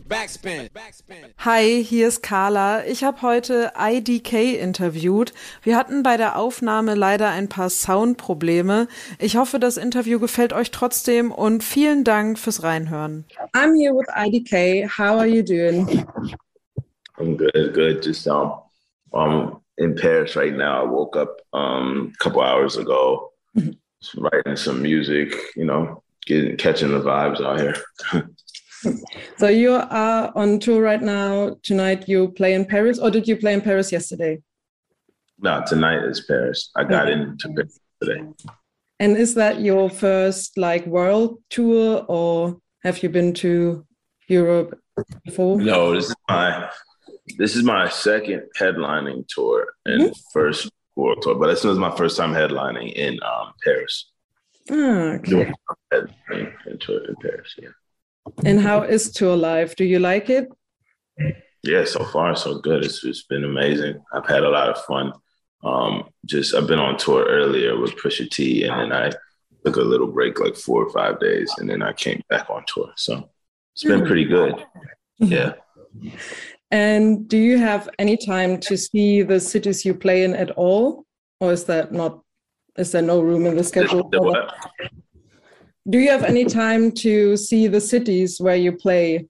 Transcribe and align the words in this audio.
Backspin. 0.00 0.68
Hi, 1.38 1.82
hier 1.82 2.08
ist 2.08 2.22
Carla. 2.22 2.84
Ich 2.84 3.04
habe 3.04 3.22
heute 3.22 3.72
IDK 3.78 4.60
interviewt. 4.60 5.32
Wir 5.62 5.76
hatten 5.76 6.02
bei 6.02 6.16
der 6.16 6.36
Aufnahme 6.36 6.94
leider 6.94 7.30
ein 7.30 7.48
paar 7.48 7.70
Soundprobleme. 7.70 8.88
Ich 9.18 9.36
hoffe, 9.36 9.58
das 9.58 9.76
Interview 9.76 10.18
gefällt 10.18 10.52
euch 10.52 10.70
trotzdem 10.70 11.32
und 11.32 11.64
vielen 11.64 12.04
Dank 12.04 12.38
fürs 12.38 12.62
Reinhören. 12.62 13.24
I'm 13.54 13.74
here 13.74 13.94
with 13.94 14.06
IDK. 14.14 14.88
How 14.98 15.18
are 15.18 15.26
you 15.26 15.42
doing? 15.42 16.06
I'm 17.18 17.36
good, 17.36 17.72
good. 17.72 18.04
Just 18.04 18.26
um, 18.26 18.52
um 19.12 19.60
in 19.78 19.94
Paris 19.94 20.36
right 20.36 20.54
now. 20.54 20.84
I 20.84 20.88
woke 20.88 21.16
up 21.16 21.40
um 21.52 22.12
a 22.14 22.22
couple 22.22 22.42
hours 22.42 22.76
ago, 22.76 23.32
writing 24.16 24.56
some 24.56 24.82
music. 24.82 25.34
You 25.56 25.64
know, 25.64 26.02
getting 26.26 26.56
catching 26.56 26.92
the 26.92 27.00
vibes 27.00 27.40
out 27.40 27.60
here. 27.60 27.76
so 29.38 29.48
you 29.48 29.72
are 29.72 30.32
on 30.34 30.58
tour 30.58 30.82
right 30.82 31.02
now. 31.02 31.56
Tonight 31.62 32.08
you 32.08 32.28
play 32.28 32.54
in 32.54 32.64
Paris, 32.64 32.98
or 32.98 33.10
did 33.10 33.28
you 33.28 33.36
play 33.36 33.52
in 33.52 33.60
Paris 33.60 33.92
yesterday? 33.92 34.42
No, 35.38 35.62
tonight 35.66 36.02
is 36.04 36.20
Paris. 36.22 36.70
I 36.76 36.84
got 36.84 37.08
okay. 37.08 37.12
into 37.12 37.48
Paris 37.50 37.78
today. 38.02 38.22
And 38.98 39.16
is 39.16 39.34
that 39.34 39.60
your 39.60 39.90
first 39.90 40.56
like 40.56 40.86
world 40.86 41.42
tour, 41.50 42.04
or 42.08 42.58
have 42.82 43.02
you 43.02 43.08
been 43.08 43.34
to 43.34 43.86
Europe 44.28 44.78
before? 45.24 45.60
No, 45.60 45.94
this 45.94 46.08
is 46.08 46.16
my 46.28 46.70
this 47.38 47.56
is 47.56 47.62
my 47.62 47.88
second 47.88 48.42
headlining 48.58 49.24
tour 49.28 49.66
and 49.84 50.02
mm 50.02 50.08
-hmm. 50.08 50.32
first 50.32 50.70
world 50.96 51.22
tour, 51.22 51.34
but 51.34 51.48
this 51.48 51.64
was 51.64 51.78
my 51.78 51.90
first 51.96 52.16
time 52.16 52.34
headlining 52.34 52.92
in 52.92 53.14
um, 53.22 53.52
Paris. 53.64 54.12
Oh, 54.70 55.14
okay. 55.14 55.52
Headlining 55.92 56.78
tour 56.80 57.00
in 57.08 57.14
Paris, 57.16 57.54
yeah. 57.62 57.74
And 58.44 58.60
how 58.60 58.82
is 58.82 59.10
tour 59.10 59.36
life? 59.36 59.76
Do 59.76 59.84
you 59.84 59.98
like 59.98 60.30
it? 60.30 60.48
Yeah, 61.62 61.84
so 61.84 62.04
far 62.04 62.36
so 62.36 62.58
good. 62.58 62.84
It's, 62.84 63.04
it's 63.04 63.24
been 63.24 63.44
amazing. 63.44 64.00
I've 64.12 64.26
had 64.26 64.44
a 64.44 64.50
lot 64.50 64.68
of 64.68 64.78
fun. 64.84 65.12
Um, 65.64 66.04
just 66.24 66.54
I've 66.54 66.68
been 66.68 66.78
on 66.78 66.96
tour 66.96 67.24
earlier 67.24 67.78
with 67.78 67.96
Pusha 67.96 68.30
T, 68.30 68.64
and 68.64 68.78
then 68.80 68.92
I 68.92 69.10
took 69.64 69.76
a 69.76 69.80
little 69.80 70.06
break, 70.06 70.38
like 70.38 70.54
four 70.54 70.84
or 70.84 70.90
five 70.90 71.18
days, 71.18 71.52
and 71.58 71.68
then 71.68 71.82
I 71.82 71.92
came 71.92 72.22
back 72.28 72.48
on 72.50 72.64
tour. 72.66 72.92
So 72.96 73.28
it's 73.74 73.84
been 73.84 74.06
pretty 74.06 74.24
good. 74.24 74.64
Yeah. 75.18 75.54
And 76.70 77.28
do 77.28 77.36
you 77.36 77.58
have 77.58 77.88
any 77.98 78.16
time 78.16 78.60
to 78.60 78.76
see 78.76 79.22
the 79.22 79.40
cities 79.40 79.84
you 79.84 79.94
play 79.94 80.24
in 80.24 80.34
at 80.34 80.50
all, 80.52 81.04
or 81.40 81.52
is 81.52 81.64
that 81.64 81.92
not? 81.92 82.20
Is 82.76 82.92
there 82.92 83.02
no 83.02 83.20
room 83.20 83.46
in 83.46 83.56
the 83.56 83.64
schedule? 83.64 84.10
Do 85.88 85.98
you 85.98 86.10
have 86.10 86.24
any 86.24 86.44
time 86.44 86.90
to 86.90 87.36
see 87.36 87.68
the 87.68 87.80
cities 87.80 88.40
where 88.40 88.56
you 88.56 88.72
play 88.72 89.26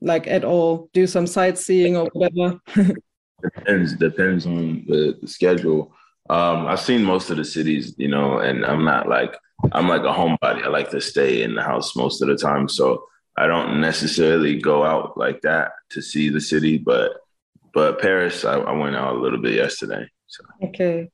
like 0.00 0.26
at 0.26 0.44
all? 0.44 0.90
Do 0.92 1.06
some 1.06 1.26
sightseeing 1.26 1.96
or 1.96 2.08
whatever? 2.12 2.60
Depends 3.42 3.94
depends 3.94 4.46
on 4.46 4.84
the, 4.88 5.16
the 5.20 5.28
schedule. 5.28 5.92
Um, 6.30 6.66
i've 6.66 6.80
seen 6.80 7.04
most 7.04 7.30
of 7.30 7.38
the 7.38 7.44
cities 7.44 7.94
you 7.96 8.08
know 8.08 8.40
and 8.40 8.66
i'm 8.66 8.84
not 8.84 9.08
like 9.08 9.34
i'm 9.72 9.88
like 9.88 10.02
a 10.02 10.12
homebody. 10.12 10.62
I 10.62 10.68
like 10.68 10.90
to 10.90 11.00
stay 11.00 11.42
in 11.42 11.54
the 11.54 11.62
house 11.62 11.96
most 11.96 12.20
of 12.20 12.28
the 12.28 12.36
time 12.36 12.68
so 12.68 13.04
i 13.38 13.46
don't 13.46 13.80
necessarily 13.80 14.60
go 14.60 14.84
out 14.84 15.16
like 15.16 15.40
that 15.40 15.72
to 15.92 16.02
see 16.02 16.28
the 16.28 16.40
city 16.40 16.76
but 16.76 17.12
but 17.72 17.98
paris 17.98 18.44
i, 18.44 18.56
I 18.58 18.72
went 18.72 18.94
out 18.94 19.16
a 19.16 19.18
little 19.18 19.40
bit 19.40 19.54
yesterday 19.54 20.06
so. 20.26 20.44
Okay. 20.64 21.08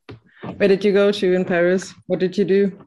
Where 0.57 0.67
did 0.67 0.85
you 0.85 0.93
go 0.93 1.13
to 1.13 1.33
in 1.33 1.45
paris? 1.45 1.95
What 2.09 2.19
did 2.19 2.37
you 2.37 2.45
do? 2.45 2.87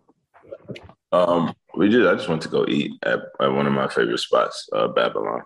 Um 1.13 1.53
we 1.77 1.89
did. 1.89 2.07
I 2.07 2.15
just 2.15 2.27
went 2.27 2.41
to 2.43 2.49
go 2.49 2.65
eat 2.67 2.91
at, 3.03 3.19
at 3.41 3.53
one 3.53 3.67
of 3.67 3.73
my 3.73 3.87
favorite 3.87 4.19
spots, 4.19 4.67
uh, 4.75 4.87
Babylon. 4.87 5.43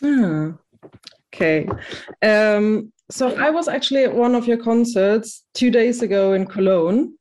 Hmm. 0.00 0.50
Okay. 1.34 1.68
Um, 2.22 2.92
so 3.10 3.36
I 3.36 3.50
was 3.50 3.68
actually 3.68 4.04
at 4.04 4.14
one 4.14 4.34
of 4.34 4.46
your 4.46 4.56
concerts 4.58 5.44
two 5.54 5.70
days 5.70 6.02
ago 6.02 6.32
in 6.32 6.46
Cologne, 6.46 7.14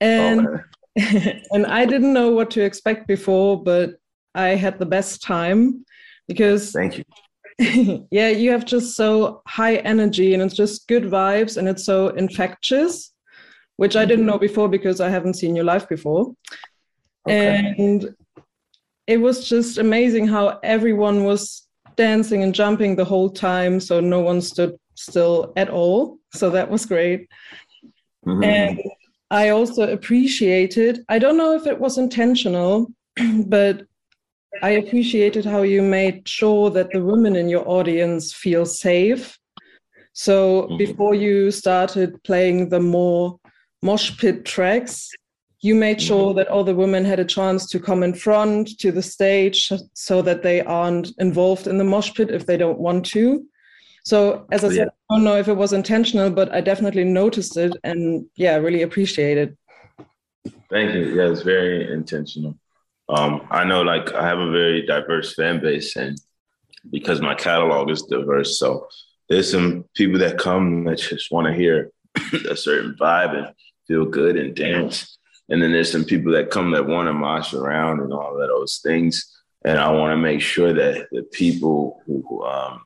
and 0.00 0.46
oh, 0.46 0.60
and 1.52 1.66
I 1.66 1.86
didn't 1.86 2.12
know 2.12 2.30
what 2.30 2.50
to 2.52 2.62
expect 2.62 3.06
before, 3.06 3.62
but 3.62 3.94
I 4.34 4.50
had 4.50 4.78
the 4.78 4.86
best 4.86 5.22
time 5.22 5.84
because 6.28 6.72
thank 6.72 6.98
you. 6.98 7.04
yeah, 8.10 8.28
you 8.28 8.50
have 8.50 8.64
just 8.64 8.96
so 8.96 9.42
high 9.46 9.76
energy 9.76 10.32
and 10.32 10.42
it's 10.42 10.54
just 10.54 10.88
good 10.88 11.04
vibes 11.04 11.56
and 11.56 11.68
it's 11.68 11.84
so 11.84 12.08
infectious, 12.08 13.12
which 13.76 13.96
I 13.96 14.04
didn't 14.04 14.26
know 14.26 14.38
before 14.38 14.68
because 14.68 15.00
I 15.00 15.10
haven't 15.10 15.34
seen 15.34 15.54
you 15.54 15.62
live 15.62 15.88
before. 15.88 16.32
Okay. 17.30 17.74
And 17.78 18.14
it 19.06 19.18
was 19.18 19.48
just 19.48 19.78
amazing 19.78 20.26
how 20.26 20.60
everyone 20.62 21.24
was 21.24 21.66
dancing 21.96 22.42
and 22.42 22.54
jumping 22.54 22.96
the 22.96 23.04
whole 23.04 23.30
time. 23.30 23.80
So 23.80 24.00
no 24.00 24.20
one 24.20 24.40
stood 24.40 24.76
still 24.94 25.52
at 25.56 25.68
all. 25.68 26.18
So 26.34 26.50
that 26.50 26.70
was 26.70 26.86
great. 26.86 27.28
Mm-hmm. 28.26 28.44
And 28.44 28.80
I 29.30 29.50
also 29.50 29.90
appreciated, 29.90 31.04
I 31.08 31.18
don't 31.18 31.36
know 31.36 31.54
if 31.54 31.66
it 31.66 31.78
was 31.78 31.98
intentional, 31.98 32.92
but 33.46 33.84
I 34.62 34.70
appreciated 34.70 35.44
how 35.44 35.62
you 35.62 35.82
made 35.82 36.28
sure 36.28 36.70
that 36.70 36.90
the 36.90 37.02
women 37.02 37.36
in 37.36 37.48
your 37.48 37.68
audience 37.68 38.32
feel 38.32 38.66
safe. 38.66 39.38
So 40.12 40.62
mm-hmm. 40.62 40.76
before 40.76 41.14
you 41.14 41.50
started 41.50 42.22
playing 42.24 42.68
the 42.68 42.80
more 42.80 43.38
mosh 43.82 44.18
pit 44.18 44.44
tracks, 44.44 45.08
you 45.62 45.74
made 45.74 46.00
sure 46.00 46.30
mm-hmm. 46.30 46.38
that 46.38 46.48
all 46.48 46.64
the 46.64 46.74
women 46.74 47.04
had 47.04 47.20
a 47.20 47.24
chance 47.24 47.66
to 47.68 47.78
come 47.78 48.02
in 48.02 48.14
front 48.14 48.78
to 48.78 48.90
the 48.90 49.02
stage 49.02 49.70
so 49.92 50.22
that 50.22 50.42
they 50.42 50.62
aren't 50.62 51.12
involved 51.18 51.66
in 51.66 51.76
the 51.76 51.84
mosh 51.84 52.14
pit 52.14 52.30
if 52.30 52.46
they 52.46 52.56
don't 52.56 52.78
want 52.78 53.04
to. 53.06 53.44
So, 54.04 54.46
as 54.50 54.64
I 54.64 54.68
yeah. 54.68 54.74
said, 54.74 54.88
I 54.88 55.14
don't 55.14 55.24
know 55.24 55.36
if 55.36 55.48
it 55.48 55.56
was 55.56 55.74
intentional, 55.74 56.30
but 56.30 56.50
I 56.54 56.62
definitely 56.62 57.04
noticed 57.04 57.58
it 57.58 57.76
and 57.84 58.26
yeah, 58.36 58.56
really 58.56 58.82
appreciate 58.82 59.36
it. 59.36 59.56
Thank 60.70 60.94
you. 60.94 61.14
Yeah, 61.14 61.30
it's 61.30 61.42
very 61.42 61.92
intentional. 61.92 62.58
Um, 63.10 63.46
I 63.50 63.64
know 63.64 63.82
like 63.82 64.14
I 64.14 64.26
have 64.26 64.38
a 64.38 64.50
very 64.50 64.86
diverse 64.86 65.34
fan 65.34 65.60
base 65.60 65.96
and 65.96 66.18
because 66.90 67.20
my 67.20 67.34
catalog 67.34 67.90
is 67.90 68.02
diverse. 68.02 68.58
So 68.58 68.88
there's 69.28 69.50
some 69.50 69.84
people 69.94 70.18
that 70.20 70.38
come 70.38 70.84
that 70.84 70.98
just 70.98 71.30
want 71.30 71.46
to 71.48 71.52
hear 71.52 71.90
a 72.48 72.56
certain 72.56 72.96
vibe 72.98 73.36
and 73.36 73.54
feel 73.86 74.06
good 74.06 74.36
and 74.36 74.54
dance. 74.54 75.18
And 75.50 75.60
then 75.60 75.72
there's 75.72 75.90
some 75.90 76.04
people 76.04 76.32
that 76.32 76.50
come 76.50 76.70
that 76.70 76.86
want 76.86 77.08
to 77.08 77.12
mosh 77.12 77.52
around 77.52 78.00
and 78.00 78.12
all 78.12 78.40
of 78.40 78.48
those 78.48 78.80
things. 78.82 79.36
And 79.64 79.78
I 79.78 79.90
want 79.90 80.12
to 80.12 80.16
make 80.16 80.40
sure 80.40 80.72
that 80.72 81.08
the 81.10 81.22
people 81.22 82.00
who 82.06 82.44
um, 82.44 82.82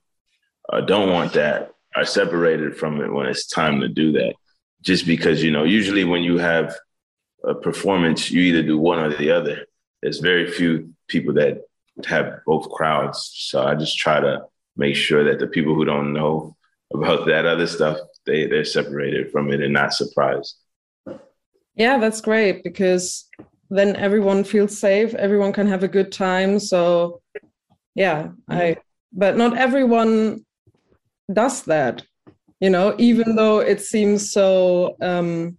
uh, 0.72 0.80
don't 0.80 1.10
want 1.10 1.34
that 1.34 1.72
are 1.94 2.06
separated 2.06 2.76
from 2.76 3.00
it 3.00 3.12
when 3.12 3.26
it's 3.26 3.46
time 3.46 3.80
to 3.80 3.88
do 3.88 4.12
that. 4.12 4.34
Just 4.80 5.06
because, 5.06 5.42
you 5.42 5.50
know, 5.50 5.64
usually 5.64 6.04
when 6.04 6.22
you 6.22 6.38
have 6.38 6.74
a 7.44 7.54
performance, 7.54 8.30
you 8.30 8.42
either 8.42 8.62
do 8.62 8.78
one 8.78 8.98
or 8.98 9.14
the 9.14 9.30
other. 9.30 9.66
There's 10.02 10.18
very 10.18 10.50
few 10.50 10.94
people 11.06 11.34
that 11.34 11.62
have 12.06 12.40
both 12.46 12.70
crowds. 12.70 13.30
So 13.34 13.62
I 13.62 13.74
just 13.74 13.96
try 13.98 14.20
to 14.20 14.44
make 14.76 14.96
sure 14.96 15.24
that 15.24 15.38
the 15.38 15.46
people 15.46 15.74
who 15.74 15.84
don't 15.84 16.12
know 16.12 16.56
about 16.92 17.26
that 17.26 17.46
other 17.46 17.66
stuff, 17.66 17.98
they, 18.26 18.46
they're 18.46 18.64
separated 18.64 19.30
from 19.30 19.52
it 19.52 19.60
and 19.60 19.72
not 19.72 19.94
surprised. 19.94 20.56
Yeah, 21.76 21.98
that's 21.98 22.20
great 22.20 22.62
because 22.62 23.28
then 23.70 23.96
everyone 23.96 24.44
feels 24.44 24.78
safe, 24.78 25.14
everyone 25.14 25.52
can 25.52 25.66
have 25.66 25.82
a 25.82 25.88
good 25.88 26.12
time. 26.12 26.58
So, 26.58 27.20
yeah, 27.94 28.28
I, 28.48 28.76
but 29.12 29.36
not 29.36 29.56
everyone 29.56 30.44
does 31.32 31.62
that, 31.62 32.02
you 32.60 32.70
know, 32.70 32.94
even 32.98 33.34
though 33.34 33.58
it 33.58 33.80
seems 33.80 34.30
so, 34.30 34.96
um, 35.00 35.58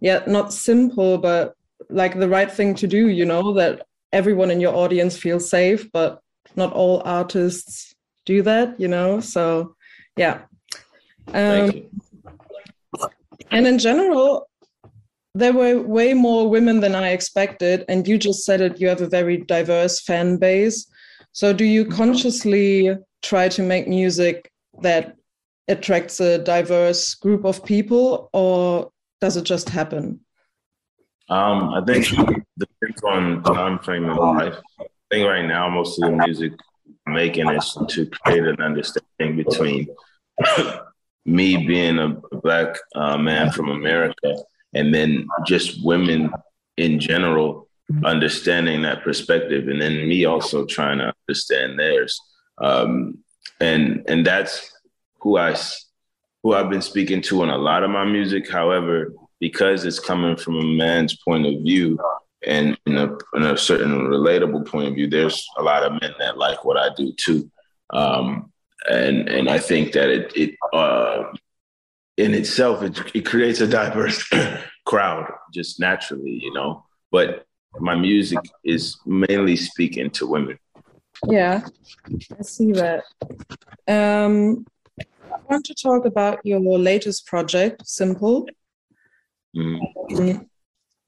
yeah, 0.00 0.22
not 0.26 0.52
simple, 0.52 1.18
but 1.18 1.54
like 1.90 2.18
the 2.18 2.28
right 2.28 2.50
thing 2.50 2.74
to 2.76 2.86
do, 2.86 3.08
you 3.08 3.24
know, 3.24 3.52
that 3.54 3.86
everyone 4.12 4.50
in 4.50 4.60
your 4.60 4.74
audience 4.74 5.16
feels 5.16 5.48
safe, 5.48 5.90
but 5.92 6.20
not 6.56 6.72
all 6.72 7.02
artists 7.04 7.94
do 8.24 8.42
that, 8.42 8.78
you 8.80 8.88
know, 8.88 9.20
so 9.20 9.74
yeah. 10.16 10.42
Um, 11.34 11.84
and 13.50 13.66
in 13.66 13.78
general, 13.78 14.48
there 15.38 15.52
were 15.52 15.80
way 15.80 16.14
more 16.14 16.50
women 16.50 16.80
than 16.80 16.94
I 16.94 17.10
expected. 17.10 17.84
And 17.88 18.06
you 18.06 18.18
just 18.18 18.44
said 18.44 18.60
it, 18.60 18.80
you 18.80 18.88
have 18.88 19.00
a 19.00 19.08
very 19.08 19.38
diverse 19.38 20.00
fan 20.00 20.36
base. 20.36 20.90
So, 21.32 21.52
do 21.52 21.64
you 21.64 21.84
consciously 21.84 22.96
try 23.22 23.48
to 23.50 23.62
make 23.62 23.86
music 23.86 24.50
that 24.82 25.16
attracts 25.68 26.18
a 26.20 26.38
diverse 26.38 27.14
group 27.14 27.44
of 27.44 27.64
people, 27.64 28.30
or 28.32 28.90
does 29.20 29.36
it 29.36 29.44
just 29.44 29.68
happen? 29.68 30.20
Um, 31.28 31.74
I 31.74 31.84
think 31.84 32.10
it 32.10 32.44
depends 32.58 33.02
on 33.04 33.42
time 33.42 33.78
frame 33.80 34.08
of 34.08 34.16
life. 34.16 34.56
I 34.80 34.84
think 35.10 35.28
right 35.28 35.46
now 35.46 35.68
most 35.68 36.02
of 36.02 36.10
the 36.10 36.16
music 36.16 36.52
I'm 37.06 37.12
making 37.12 37.48
is 37.50 37.76
to 37.90 38.06
create 38.06 38.44
an 38.44 38.60
understanding 38.62 39.36
between 39.36 39.88
me 41.26 41.66
being 41.66 41.98
a 41.98 42.08
black 42.38 42.78
uh, 42.94 43.18
man 43.18 43.52
from 43.52 43.68
America 43.68 44.34
and 44.74 44.94
then 44.94 45.26
just 45.46 45.84
women 45.84 46.30
in 46.76 47.00
general 47.00 47.68
understanding 48.04 48.82
that 48.82 49.02
perspective 49.02 49.66
and 49.68 49.80
then 49.80 50.06
me 50.08 50.26
also 50.26 50.66
trying 50.66 50.98
to 50.98 51.12
understand 51.26 51.78
theirs 51.78 52.20
um, 52.60 53.18
and 53.60 54.04
and 54.08 54.26
that's 54.26 54.72
who 55.20 55.36
I 55.36 55.56
who 56.42 56.54
I've 56.54 56.70
been 56.70 56.82
speaking 56.82 57.20
to 57.22 57.42
in 57.42 57.48
a 57.48 57.58
lot 57.58 57.82
of 57.82 57.90
my 57.90 58.04
music. 58.04 58.50
However, 58.50 59.12
because 59.40 59.84
it's 59.84 59.98
coming 59.98 60.36
from 60.36 60.56
a 60.56 60.64
man's 60.64 61.16
point 61.16 61.46
of 61.46 61.62
view 61.62 61.98
and 62.46 62.78
in 62.86 62.96
a, 62.96 63.16
in 63.34 63.42
a 63.42 63.56
certain 63.56 63.90
relatable 63.90 64.64
point 64.66 64.88
of 64.88 64.94
view, 64.94 65.08
there's 65.08 65.44
a 65.58 65.62
lot 65.62 65.82
of 65.82 66.00
men 66.00 66.14
that 66.20 66.38
like 66.38 66.64
what 66.64 66.76
I 66.76 66.90
do 66.96 67.12
too. 67.16 67.50
Um, 67.90 68.52
and 68.88 69.28
and 69.28 69.50
I 69.50 69.58
think 69.58 69.92
that 69.92 70.08
it 70.08 70.32
it 70.36 70.54
uh, 70.72 71.24
in 72.18 72.34
itself 72.34 72.82
it, 72.82 73.00
it 73.14 73.24
creates 73.24 73.60
a 73.60 73.66
diverse 73.66 74.28
crowd 74.84 75.32
just 75.54 75.80
naturally, 75.80 76.38
you 76.42 76.52
know. 76.52 76.84
But 77.10 77.46
my 77.78 77.94
music 77.94 78.40
is 78.64 78.98
mainly 79.06 79.56
speaking 79.56 80.10
to 80.10 80.26
women. 80.26 80.58
Yeah, 81.26 81.62
I 82.38 82.42
see 82.42 82.72
that. 82.72 83.04
Um, 83.86 84.66
I 85.00 85.38
want 85.48 85.64
to 85.66 85.74
talk 85.74 86.04
about 86.04 86.44
your 86.44 86.60
latest 86.60 87.26
project, 87.26 87.86
Simple. 87.86 88.46
Mm. 89.56 90.46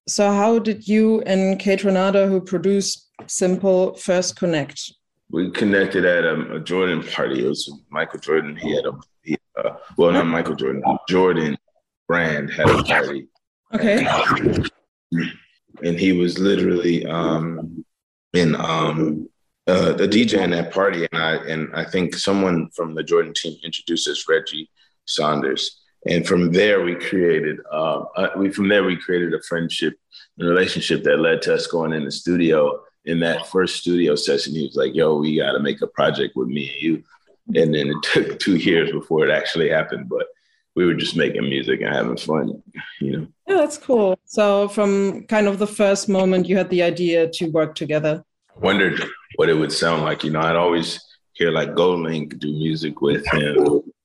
so, 0.09 0.31
how 0.31 0.59
did 0.59 0.89
you 0.89 1.21
and 1.23 1.61
Kaytranada, 1.61 2.29
who 2.29 2.41
produced 2.41 3.09
Simple, 3.27 3.95
first 3.95 4.37
connect? 4.37 4.93
We 5.31 5.51
connected 5.51 6.05
at 6.05 6.25
a, 6.25 6.57
a 6.57 6.61
Jordan 6.61 7.03
party. 7.03 7.45
It 7.45 7.49
was 7.49 7.71
Michael 7.91 8.19
Jordan. 8.19 8.57
He 8.57 8.75
had 8.75 8.87
a, 8.87 8.93
he, 9.23 9.37
uh, 9.57 9.77
well, 9.97 10.13
not 10.13 10.27
Michael 10.27 10.55
Jordan, 10.55 10.83
Jordan 11.09 11.57
brand 12.09 12.51
had 12.51 12.69
a 12.69 12.83
party. 12.83 13.29
Okay. 13.73 14.07
And, 15.83 15.99
he 15.99 16.13
was 16.13 16.39
literally 16.39 17.07
um, 17.07 17.85
in 18.33 18.55
um, 18.57 19.29
uh, 19.67 19.93
the 19.93 20.09
DJ 20.09 20.43
in 20.43 20.51
that 20.51 20.73
party, 20.73 21.07
and 21.11 21.23
I 21.23 21.37
and 21.37 21.69
I 21.75 21.85
think 21.85 22.15
someone 22.15 22.69
from 22.75 22.95
the 22.95 23.05
Jordan 23.05 23.33
team 23.35 23.57
introduced 23.63 24.09
us 24.09 24.27
Reggie 24.29 24.69
Saunders, 25.07 25.81
and 26.07 26.27
from 26.27 26.53
there 26.53 26.83
we 26.83 26.97
created 26.97 27.59
uh, 27.73 28.01
uh, 28.17 28.31
we 28.37 28.51
from 28.51 28.69
there 28.69 28.85
we 28.85 28.97
created 28.97 29.33
a 29.33 29.43
friendship 29.43 29.95
and 30.39 30.49
relationship 30.49 31.05
that 31.05 31.21
led 31.21 31.43
to 31.43 31.55
us 31.55 31.67
going 31.69 31.93
in 31.93 32.05
the 32.05 32.11
studio. 32.11 32.83
In 33.07 33.21
that 33.21 33.47
first 33.47 33.77
studio 33.77 34.15
session, 34.15 34.53
he 34.53 34.67
was 34.67 34.77
like, 34.77 34.95
"Yo, 34.95 35.17
we 35.17 35.39
got 35.39 35.53
to 35.53 35.61
make 35.61 35.81
a 35.81 35.87
project 35.87 36.37
with 36.37 36.49
me 36.49 36.71
and 36.73 36.83
you," 36.83 37.05
and 37.57 37.75
then 37.75 37.89
it 37.89 38.03
took 38.03 38.39
two 38.39 38.57
years 38.57 38.91
before 38.91 39.27
it 39.27 39.31
actually 39.31 39.69
happened, 39.69 40.09
but 40.09 40.27
we 40.77 40.87
were 40.87 40.95
just 40.95 41.17
making 41.17 41.49
music 41.49 41.81
and 41.81 41.95
having 41.95 42.17
fun, 42.17 42.63
you 43.01 43.17
know. 43.17 43.27
Yeah, 43.47 43.57
that's 43.57 43.79
cool. 43.79 44.19
So 44.25 44.69
from 44.69 45.25
kind 45.25 45.49
of 45.49 45.59
the 45.59 45.67
first 45.67 46.09
moment 46.09 46.49
you 46.49 46.57
had 46.57 46.71
the 46.71 46.83
idea 46.83 47.29
to 47.29 47.47
work 47.51 47.75
together 47.75 48.25
wondered 48.61 49.03
what 49.37 49.49
it 49.49 49.55
would 49.55 49.73
sound 49.73 50.03
like. 50.03 50.25
You 50.25 50.31
know, 50.31 50.41
I'd 50.41 50.57
always 50.57 51.01
hear 51.33 51.51
like 51.51 51.71
GoldLink 51.71 52.39
do 52.39 52.49
music 52.49 53.01
with 53.01 53.27
him 53.33 53.57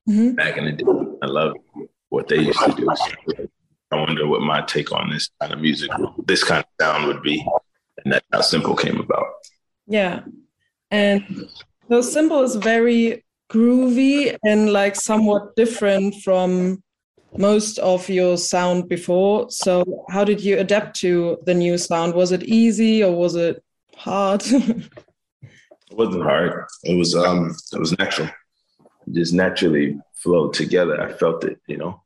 mm-hmm. 0.09 0.31
back 0.35 0.57
in 0.57 0.65
the 0.65 0.71
day. 0.71 0.85
I 1.21 1.27
love 1.27 1.55
what 2.09 2.27
they 2.27 2.39
used 2.39 2.59
to 2.59 2.71
do. 2.73 2.87
So 2.95 3.47
I 3.91 3.95
wonder 3.97 4.27
what 4.27 4.41
my 4.41 4.61
take 4.61 4.91
on 4.91 5.09
this 5.09 5.29
kind 5.41 5.53
of 5.53 5.59
music, 5.59 5.91
this 6.25 6.43
kind 6.43 6.63
of 6.63 6.85
sound 6.85 7.07
would 7.07 7.21
be. 7.21 7.45
And 8.03 8.13
that's 8.13 8.25
how 8.31 8.41
Simple 8.41 8.75
came 8.75 8.99
about. 8.99 9.27
Yeah. 9.87 10.21
And 10.91 11.49
so 11.89 12.01
Simple 12.01 12.43
is 12.43 12.55
very 12.55 13.24
groovy 13.51 14.35
and 14.43 14.71
like 14.71 14.95
somewhat 14.95 15.55
different 15.55 16.15
from 16.23 16.81
most 17.37 17.79
of 17.79 18.07
your 18.09 18.37
sound 18.37 18.89
before. 18.89 19.49
So 19.49 20.05
how 20.09 20.23
did 20.23 20.41
you 20.41 20.57
adapt 20.59 20.99
to 21.01 21.37
the 21.45 21.53
new 21.53 21.77
sound? 21.77 22.13
Was 22.13 22.31
it 22.31 22.43
easy 22.43 23.03
or 23.03 23.15
was 23.15 23.35
it 23.35 23.63
hard? 23.95 24.43
it 24.45 24.91
wasn't 25.91 26.23
hard. 26.23 26.65
It 26.83 26.97
was 26.97 27.15
um 27.15 27.55
it 27.73 27.79
was 27.79 27.97
natural. 27.97 28.29
It 29.07 29.13
just 29.13 29.33
naturally 29.33 29.99
flowed 30.15 30.53
together. 30.53 31.01
I 31.01 31.13
felt 31.13 31.43
it, 31.43 31.59
you 31.67 31.77
know. 31.77 32.01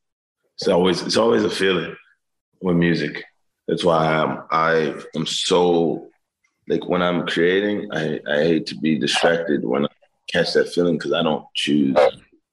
It's 0.56 0.68
always 0.68 1.02
it's 1.02 1.18
always 1.18 1.44
a 1.44 1.50
feeling 1.50 1.96
with 2.62 2.76
music. 2.76 3.24
That's 3.68 3.84
why 3.84 4.08
I'm 4.08 4.44
I 4.52 4.96
am 5.16 5.26
so 5.26 6.10
like 6.68 6.88
when 6.88 7.02
I'm 7.02 7.26
creating, 7.26 7.90
I, 7.92 8.20
I 8.28 8.44
hate 8.44 8.68
to 8.68 8.76
be 8.76 9.00
distracted 9.00 9.66
when 9.66 9.86
I 9.86 9.90
catch 10.32 10.54
that 10.54 10.70
feeling 10.70 10.98
because 10.98 11.14
I 11.14 11.24
don't 11.24 11.46
choose 11.56 11.96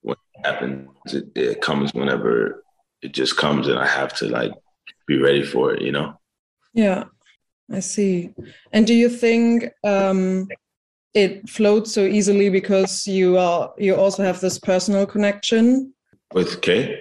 what 0.03 0.19
happens. 0.45 0.89
It, 1.07 1.29
it 1.35 1.61
comes 1.61 1.93
whenever 1.95 2.65
it 3.03 3.13
just 3.13 3.37
comes 3.37 3.69
and 3.69 3.79
I 3.79 3.87
have 3.87 4.15
to 4.17 4.29
like 4.29 4.53
be 5.07 5.19
ready 5.19 5.45
for 5.45 5.75
it, 5.75 5.83
you 5.83 5.93
know? 5.93 6.19
Yeah. 6.75 7.05
I 7.73 7.81
see. 7.81 8.31
And 8.73 8.87
do 8.87 8.95
you 8.95 9.09
think 9.09 9.71
um, 9.83 10.49
it 11.15 11.49
floats 11.49 11.93
so 11.93 12.05
easily 12.05 12.49
because 12.49 13.07
you 13.07 13.39
are 13.39 13.73
you 13.77 13.97
also 13.97 14.23
have 14.23 14.41
this 14.41 14.59
personal 14.59 15.07
connection 15.07 15.93
with 16.33 16.61
Kay? 16.61 17.01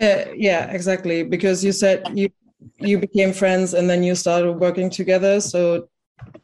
Uh, 0.00 0.24
yeah, 0.34 0.70
exactly. 0.70 1.22
Because 1.22 1.64
you 1.64 1.72
said 1.72 2.06
you 2.14 2.30
you 2.78 2.98
became 2.98 3.32
friends 3.32 3.74
and 3.74 3.90
then 3.90 4.02
you 4.02 4.14
started 4.14 4.52
working 4.52 4.88
together. 4.88 5.40
So 5.40 5.88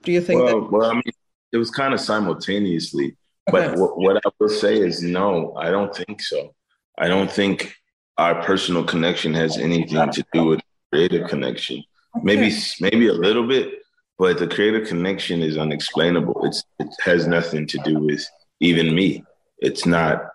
do 0.03 0.13
you 0.13 0.21
think 0.21 0.43
well, 0.43 0.61
that? 0.61 0.71
Well, 0.71 0.91
I 0.91 0.95
mean, 0.95 1.13
it 1.53 1.57
was 1.57 1.71
kind 1.71 1.95
of 1.95 2.01
simultaneously. 2.01 3.17
Okay. 3.49 3.69
But 3.69 3.79
what, 3.79 3.99
what 3.99 4.17
I 4.25 4.31
will 4.39 4.49
say 4.49 4.79
is 4.79 5.03
no, 5.03 5.55
I 5.57 5.71
don't 5.71 5.95
think 5.95 6.23
so. 6.23 6.55
I 6.99 7.09
don't 7.09 7.31
think 7.31 7.75
our 8.19 8.43
personal 8.43 8.85
connection 8.85 9.35
has 9.35 9.59
anything 9.59 10.11
to 10.11 10.25
do 10.33 10.45
with 10.45 10.61
creative 10.93 11.29
connection. 11.29 11.83
Okay. 12.17 12.25
Maybe 12.25 12.55
maybe 12.81 13.09
a 13.09 13.13
little 13.13 13.47
bit, 13.47 13.81
but 14.19 14.39
the 14.39 14.47
creative 14.47 14.87
connection 14.87 15.43
is 15.43 15.57
unexplainable. 15.57 16.45
It's 16.45 16.63
it 16.79 16.89
has 17.03 17.27
nothing 17.27 17.67
to 17.69 17.79
do 17.79 17.99
with 17.99 18.25
even 18.61 18.95
me. 18.95 19.25
It's 19.59 19.87
not 19.87 20.29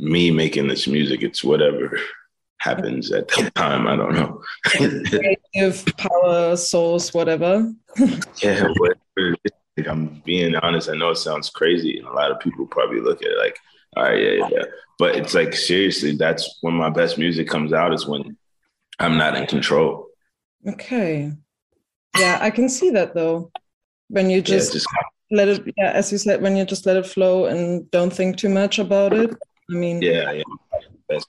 me 0.00 0.30
making 0.30 0.68
this 0.68 0.86
music. 0.86 1.22
It's 1.22 1.44
whatever 1.44 1.98
happens 2.60 3.12
at 3.12 3.28
that 3.28 3.54
time. 3.54 3.86
I 3.86 3.96
don't 3.96 4.14
know. 4.14 4.42
creative 4.64 5.84
power 5.96 6.56
source, 6.56 7.12
whatever. 7.12 7.72
yeah, 8.42 8.66
whatever. 8.76 9.36
Like, 9.78 9.88
I'm 9.88 10.22
being 10.24 10.54
honest. 10.56 10.90
I 10.90 10.94
know 10.96 11.10
it 11.10 11.16
sounds 11.16 11.50
crazy, 11.50 11.98
and 11.98 12.06
a 12.06 12.12
lot 12.12 12.30
of 12.30 12.40
people 12.40 12.66
probably 12.66 13.00
look 13.00 13.22
at 13.22 13.30
it 13.30 13.38
like, 13.38 13.58
"All 13.96 14.02
right, 14.02 14.20
yeah, 14.20 14.48
yeah." 14.50 14.64
But 14.98 15.16
it's 15.16 15.34
like 15.34 15.54
seriously, 15.54 16.16
that's 16.16 16.58
when 16.60 16.74
my 16.74 16.90
best 16.90 17.16
music 17.18 17.48
comes 17.48 17.72
out. 17.72 17.94
Is 17.94 18.06
when 18.06 18.36
I'm 18.98 19.16
not 19.16 19.36
in 19.36 19.46
control. 19.46 20.08
Okay. 20.66 21.32
Yeah, 22.18 22.38
I 22.40 22.50
can 22.50 22.68
see 22.68 22.90
that 22.90 23.14
though. 23.14 23.50
When 24.08 24.30
you 24.30 24.42
just, 24.42 24.70
yeah, 24.70 24.78
just 24.78 24.86
let 25.30 25.48
it, 25.48 25.74
yeah, 25.76 25.92
as 25.92 26.10
you 26.10 26.18
said, 26.18 26.42
when 26.42 26.56
you 26.56 26.64
just 26.64 26.86
let 26.86 26.96
it 26.96 27.06
flow 27.06 27.44
and 27.46 27.88
don't 27.90 28.12
think 28.12 28.38
too 28.38 28.48
much 28.48 28.78
about 28.78 29.12
it. 29.12 29.30
I 29.70 29.74
mean, 29.74 30.00
yeah, 30.02 30.32
yeah. 30.32 30.42
That's, 31.08 31.26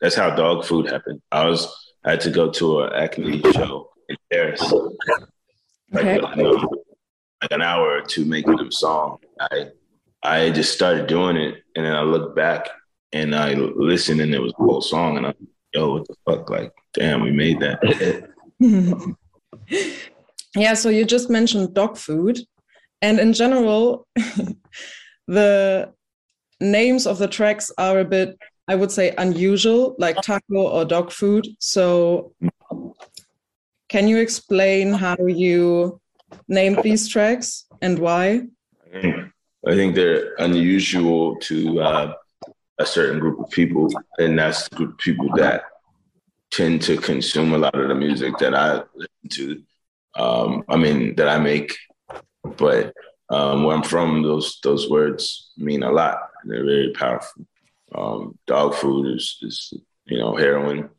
that's 0.00 0.16
how 0.16 0.34
dog 0.34 0.64
food 0.64 0.90
happened. 0.90 1.22
I 1.30 1.46
was, 1.46 1.66
I 2.04 2.10
had 2.10 2.20
to 2.22 2.30
go 2.30 2.50
to 2.50 2.80
an 2.82 2.92
acne 2.94 3.40
show 3.52 3.88
in 4.08 4.16
Paris. 4.30 4.60
Like, 5.92 6.06
okay. 6.06 6.66
Like 7.42 7.52
an 7.52 7.62
hour 7.62 7.98
or 7.98 8.02
two 8.02 8.24
making 8.24 8.56
them 8.56 8.72
song. 8.72 9.18
I, 9.40 9.68
I 10.22 10.50
just 10.50 10.72
started 10.72 11.06
doing 11.06 11.36
it, 11.36 11.62
and 11.74 11.84
then 11.84 11.94
I 11.94 12.02
looked 12.02 12.34
back 12.36 12.68
and 13.12 13.34
I 13.34 13.54
listened, 13.54 14.20
and 14.20 14.34
it 14.34 14.40
was 14.40 14.52
a 14.58 14.62
whole 14.62 14.80
song, 14.80 15.16
and 15.16 15.26
I, 15.26 15.34
yo, 15.72 15.92
what 15.92 16.08
the 16.08 16.14
fuck, 16.24 16.50
like 16.50 16.72
damn, 16.94 17.22
we 17.22 17.30
made 17.30 17.60
that. 17.60 17.78
yeah, 20.56 20.74
so 20.74 20.88
you 20.88 21.04
just 21.04 21.30
mentioned 21.30 21.74
dog 21.74 21.96
food. 21.96 22.40
And 23.02 23.20
in 23.20 23.32
general, 23.32 24.06
the 25.28 25.92
names 26.60 27.06
of 27.06 27.18
the 27.18 27.28
tracks 27.28 27.70
are 27.78 28.00
a 28.00 28.04
bit, 28.04 28.38
I 28.66 28.74
would 28.74 28.90
say, 28.90 29.14
unusual, 29.18 29.94
like 29.98 30.20
taco 30.22 30.68
or 30.68 30.84
dog 30.84 31.12
food. 31.12 31.46
So, 31.60 32.32
can 33.88 34.08
you 34.08 34.18
explain 34.18 34.92
how 34.92 35.16
you 35.26 36.00
named 36.48 36.82
these 36.82 37.08
tracks 37.08 37.66
and 37.80 37.98
why? 37.98 38.42
I 38.94 39.74
think 39.74 39.94
they're 39.94 40.34
unusual 40.38 41.36
to 41.40 41.80
uh, 41.80 42.14
a 42.78 42.86
certain 42.86 43.18
group 43.18 43.40
of 43.40 43.50
people, 43.50 43.88
and 44.18 44.38
that's 44.38 44.68
the 44.68 44.76
group 44.76 44.92
of 44.92 44.98
people 44.98 45.28
that 45.36 45.64
tend 46.50 46.82
to 46.82 46.96
consume 46.96 47.52
a 47.52 47.58
lot 47.58 47.74
of 47.74 47.88
the 47.88 47.94
music 47.94 48.38
that 48.38 48.54
I 48.54 48.82
listen 48.94 49.28
to. 49.30 49.62
Um, 50.14 50.64
I 50.68 50.76
mean, 50.76 51.16
that 51.16 51.28
I 51.28 51.38
make, 51.38 51.76
but 52.56 52.94
um, 53.28 53.64
where 53.64 53.76
I'm 53.76 53.82
from, 53.82 54.22
those 54.22 54.60
those 54.62 54.88
words 54.88 55.52
mean 55.56 55.82
a 55.82 55.90
lot. 55.90 56.18
They're 56.44 56.64
very 56.64 56.92
powerful. 56.92 57.46
Um, 57.94 58.38
dog 58.46 58.74
food 58.74 59.16
is, 59.16 59.38
is 59.42 59.72
you 60.06 60.18
know 60.18 60.36
heroin, 60.36 60.90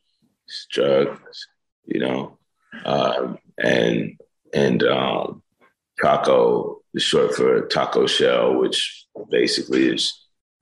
drugs, 0.72 1.48
you 1.86 2.02
know, 2.02 2.38
um, 2.86 3.38
and 3.58 4.20
and 4.54 4.84
um, 4.84 5.44
taco 6.02 6.82
is 6.94 7.04
short 7.04 7.36
for 7.36 7.68
taco 7.68 8.08
shell, 8.08 8.60
which 8.60 9.06
basically 9.30 9.88
is 9.88 10.14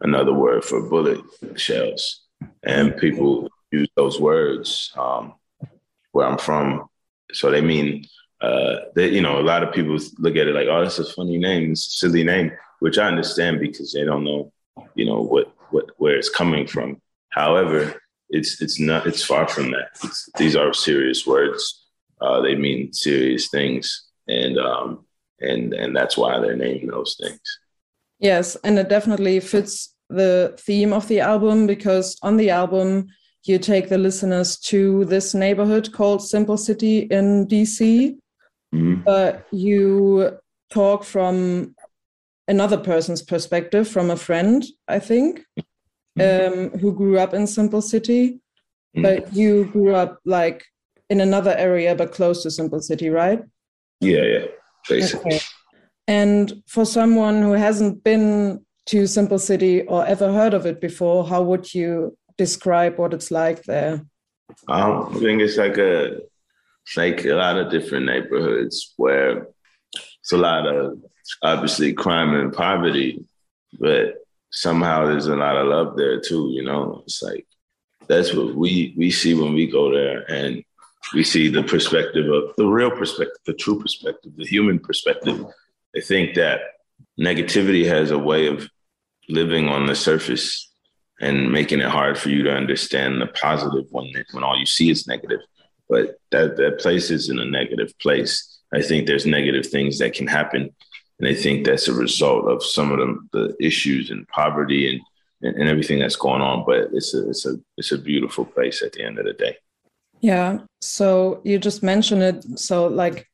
another 0.01 0.33
word 0.33 0.63
for 0.63 0.89
bullet 0.89 1.21
shells. 1.55 2.23
And 2.63 2.97
people 2.97 3.49
use 3.71 3.89
those 3.95 4.19
words 4.19 4.91
um, 4.97 5.33
where 6.11 6.27
I'm 6.27 6.37
from. 6.37 6.87
So 7.33 7.51
they 7.51 7.61
mean 7.61 8.05
uh, 8.41 8.75
that 8.95 9.11
you 9.11 9.21
know 9.21 9.39
a 9.39 9.41
lot 9.41 9.63
of 9.63 9.73
people 9.73 9.97
look 10.19 10.35
at 10.35 10.47
it 10.47 10.55
like, 10.55 10.67
oh, 10.69 10.81
that's 10.81 10.99
a 10.99 11.05
funny 11.05 11.37
name, 11.37 11.71
it's 11.71 11.87
a 11.87 11.91
silly 11.91 12.23
name, 12.23 12.51
which 12.79 12.97
I 12.97 13.07
understand 13.07 13.59
because 13.59 13.93
they 13.93 14.03
don't 14.03 14.23
know, 14.23 14.51
you 14.95 15.05
know, 15.05 15.21
what 15.21 15.53
what 15.71 15.91
where 15.97 16.17
it's 16.17 16.29
coming 16.29 16.67
from. 16.67 17.01
However, 17.29 18.01
it's 18.29 18.61
it's 18.61 18.79
not 18.79 19.07
it's 19.07 19.23
far 19.23 19.47
from 19.47 19.71
that. 19.71 19.89
It's, 20.03 20.29
these 20.37 20.55
are 20.55 20.73
serious 20.73 21.25
words. 21.25 21.84
Uh, 22.21 22.41
they 22.41 22.55
mean 22.55 22.93
serious 22.93 23.49
things, 23.49 24.07
and 24.27 24.57
um, 24.57 25.05
and 25.41 25.73
and 25.73 25.95
that's 25.95 26.17
why 26.17 26.39
they're 26.39 26.55
naming 26.55 26.87
those 26.87 27.17
things. 27.19 27.39
Yes, 28.19 28.55
and 28.63 28.79
it 28.79 28.89
definitely 28.89 29.39
fits 29.39 29.93
the 30.09 30.55
theme 30.59 30.93
of 30.93 31.07
the 31.07 31.19
album 31.19 31.67
because 31.67 32.17
on 32.21 32.37
the 32.37 32.49
album 32.49 33.07
you 33.43 33.59
take 33.59 33.89
the 33.89 33.97
listeners 33.97 34.57
to 34.57 35.05
this 35.05 35.33
neighborhood 35.33 35.91
called 35.91 36.21
Simple 36.21 36.57
City 36.57 36.99
in 36.99 37.47
DC, 37.47 38.17
mm-hmm. 38.73 39.01
but 39.03 39.45
you 39.51 40.37
talk 40.71 41.03
from 41.03 41.75
another 42.47 42.77
person's 42.77 43.21
perspective, 43.21 43.87
from 43.87 44.09
a 44.09 44.15
friend, 44.15 44.65
I 44.87 44.99
think, 44.99 45.43
mm-hmm. 46.17 46.73
um, 46.73 46.79
who 46.79 46.93
grew 46.93 47.19
up 47.19 47.33
in 47.33 47.45
Simple 47.45 47.81
City, 47.81 48.31
mm-hmm. 48.31 49.01
but 49.03 49.33
you 49.33 49.65
grew 49.65 49.93
up 49.93 50.19
like 50.25 50.65
in 51.09 51.21
another 51.21 51.55
area 51.57 51.95
but 51.95 52.11
close 52.11 52.43
to 52.43 52.51
Simple 52.51 52.81
City, 52.81 53.09
right? 53.09 53.43
Yeah, 54.01 54.23
yeah, 54.23 54.45
basically. 54.89 55.35
Okay. 55.35 55.45
And 56.07 56.63
for 56.67 56.85
someone 56.85 57.41
who 57.41 57.53
hasn't 57.53 58.03
been 58.03 58.65
to 58.87 59.07
Simple 59.07 59.39
City 59.39 59.81
or 59.83 60.05
ever 60.05 60.31
heard 60.31 60.53
of 60.53 60.65
it 60.65 60.79
before, 60.79 61.27
how 61.27 61.41
would 61.41 61.73
you 61.73 62.17
describe 62.37 62.97
what 62.97 63.13
it's 63.13 63.31
like 63.31 63.63
there? 63.63 64.05
Um, 64.67 65.15
I 65.15 65.19
think 65.19 65.41
it's 65.41 65.57
like 65.57 65.77
a 65.77 66.17
it's 66.85 66.97
like 66.97 67.25
a 67.25 67.33
lot 67.33 67.57
of 67.57 67.71
different 67.71 68.05
neighborhoods 68.05 68.93
where 68.97 69.47
it's 70.19 70.31
a 70.31 70.37
lot 70.37 70.67
of 70.67 70.99
obviously 71.41 71.93
crime 71.93 72.35
and 72.35 72.53
poverty, 72.53 73.25
but 73.79 74.15
somehow 74.51 75.07
there's 75.07 75.27
a 75.27 75.35
lot 75.35 75.57
of 75.57 75.67
love 75.67 75.97
there 75.97 76.21
too. 76.21 76.49
You 76.51 76.63
know, 76.63 77.01
it's 77.05 77.23
like 77.23 77.47
that's 78.07 78.33
what 78.33 78.55
we 78.55 78.93
we 78.95 79.09
see 79.09 79.33
when 79.33 79.53
we 79.53 79.65
go 79.65 79.91
there, 79.91 80.29
and 80.31 80.63
we 81.13 81.23
see 81.23 81.49
the 81.49 81.63
perspective 81.63 82.31
of 82.31 82.55
the 82.57 82.65
real 82.65 82.91
perspective, 82.91 83.37
the 83.45 83.53
true 83.53 83.79
perspective, 83.79 84.31
the 84.35 84.45
human 84.45 84.79
perspective. 84.79 85.45
I 85.95 86.01
think 86.01 86.35
that 86.35 86.61
negativity 87.19 87.85
has 87.85 88.11
a 88.11 88.19
way 88.19 88.47
of 88.47 88.67
living 89.29 89.67
on 89.67 89.85
the 89.85 89.95
surface 89.95 90.71
and 91.21 91.51
making 91.51 91.79
it 91.79 91.87
hard 91.87 92.17
for 92.17 92.29
you 92.29 92.43
to 92.43 92.51
understand 92.51 93.21
the 93.21 93.27
positive 93.27 93.85
when 93.91 94.11
when 94.31 94.43
all 94.43 94.57
you 94.57 94.65
see 94.65 94.89
is 94.89 95.07
negative. 95.07 95.39
But 95.87 96.19
that 96.31 96.57
that 96.57 96.79
place 96.79 97.11
is 97.11 97.29
in 97.29 97.39
a 97.39 97.45
negative 97.45 97.97
place. 97.99 98.59
I 98.73 98.81
think 98.81 99.05
there's 99.05 99.25
negative 99.25 99.67
things 99.67 99.99
that 99.99 100.13
can 100.13 100.27
happen, 100.27 100.73
and 101.19 101.29
I 101.29 101.33
think 101.33 101.65
that's 101.65 101.87
a 101.87 101.93
result 101.93 102.47
of 102.47 102.63
some 102.63 102.91
of 102.91 102.97
the, 102.97 103.19
the 103.31 103.65
issues 103.65 104.09
and 104.09 104.27
poverty 104.27 104.89
and, 104.89 105.01
and, 105.41 105.61
and 105.61 105.69
everything 105.69 105.99
that's 105.99 106.15
going 106.15 106.41
on. 106.41 106.65
But 106.65 106.89
it's 106.91 107.13
a 107.13 107.29
it's 107.29 107.45
a 107.45 107.55
it's 107.77 107.91
a 107.91 107.97
beautiful 107.97 108.45
place 108.45 108.81
at 108.81 108.93
the 108.93 109.03
end 109.03 109.19
of 109.19 109.25
the 109.25 109.33
day. 109.33 109.57
Yeah. 110.21 110.59
So 110.81 111.41
you 111.43 111.59
just 111.59 111.83
mentioned 111.83 112.23
it. 112.23 112.59
So 112.59 112.87
like 112.87 113.27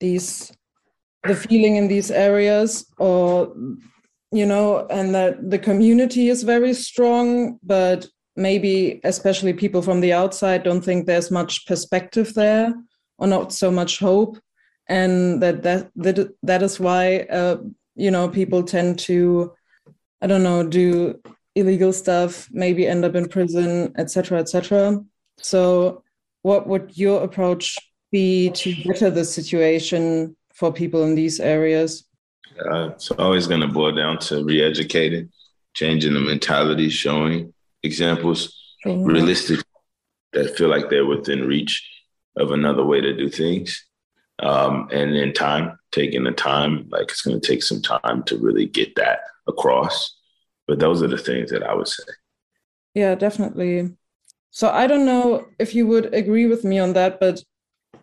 these 0.00 0.52
the 1.24 1.34
feeling 1.34 1.76
in 1.76 1.88
these 1.88 2.10
areas 2.10 2.86
or 2.98 3.52
you 4.30 4.44
know, 4.44 4.86
and 4.90 5.14
that 5.14 5.50
the 5.50 5.58
community 5.58 6.28
is 6.28 6.42
very 6.42 6.74
strong, 6.74 7.58
but 7.62 8.06
maybe 8.38 9.00
especially 9.04 9.52
people 9.52 9.82
from 9.82 10.00
the 10.00 10.12
outside 10.12 10.62
don't 10.62 10.84
think 10.84 11.06
there's 11.06 11.30
much 11.30 11.66
perspective 11.66 12.32
there 12.34 12.72
or 13.18 13.26
not 13.26 13.52
so 13.52 13.70
much 13.70 13.98
hope 13.98 14.38
and 14.88 15.42
that 15.42 15.62
that 15.62 15.90
that, 15.96 16.30
that 16.42 16.62
is 16.62 16.78
why 16.78 17.18
uh, 17.30 17.56
you 17.96 18.10
know 18.10 18.28
people 18.28 18.62
tend 18.62 18.96
to 18.98 19.52
i 20.22 20.26
don't 20.26 20.44
know 20.44 20.62
do 20.62 21.20
illegal 21.56 21.92
stuff 21.92 22.48
maybe 22.52 22.86
end 22.86 23.04
up 23.04 23.16
in 23.16 23.28
prison 23.28 23.92
etc 23.98 24.38
etc 24.38 24.98
so 25.38 26.02
what 26.48 26.66
would 26.66 26.96
your 26.96 27.22
approach 27.22 27.76
be 28.10 28.50
to 28.50 28.74
better 28.84 29.10
the 29.10 29.24
situation 29.24 30.34
for 30.58 30.72
people 30.72 31.02
in 31.04 31.14
these 31.14 31.38
areas 31.40 32.08
uh, 32.58 32.88
it's 32.88 33.10
always 33.12 33.46
going 33.46 33.60
to 33.60 33.68
boil 33.68 33.94
down 33.94 34.18
to 34.18 34.44
re-educating, 34.44 35.30
changing 35.74 36.14
the 36.14 36.20
mentality, 36.20 36.88
showing 36.88 37.52
examples, 37.82 38.76
mm-hmm. 38.84 39.04
realistic 39.04 39.60
that 40.32 40.56
feel 40.56 40.68
like 40.68 40.90
they're 40.90 41.06
within 41.06 41.46
reach 41.46 41.88
of 42.36 42.50
another 42.50 42.84
way 42.84 43.00
to 43.00 43.16
do 43.16 43.28
things. 43.28 43.84
Um, 44.40 44.88
and 44.92 45.16
in 45.16 45.32
time, 45.32 45.78
taking 45.92 46.24
the 46.24 46.32
time, 46.32 46.88
like 46.90 47.10
it's 47.10 47.22
going 47.22 47.40
to 47.40 47.46
take 47.46 47.62
some 47.62 47.82
time 47.82 48.22
to 48.24 48.38
really 48.38 48.66
get 48.66 48.94
that 48.96 49.20
across. 49.46 50.16
But 50.66 50.78
those 50.78 51.02
are 51.02 51.08
the 51.08 51.18
things 51.18 51.50
that 51.50 51.62
I 51.62 51.74
would 51.74 51.88
say. 51.88 52.04
Yeah, 52.94 53.14
definitely. 53.14 53.96
So 54.50 54.70
I 54.70 54.86
don't 54.86 55.06
know 55.06 55.46
if 55.58 55.74
you 55.74 55.86
would 55.86 56.12
agree 56.14 56.46
with 56.46 56.64
me 56.64 56.78
on 56.78 56.92
that, 56.94 57.20
but 57.20 57.42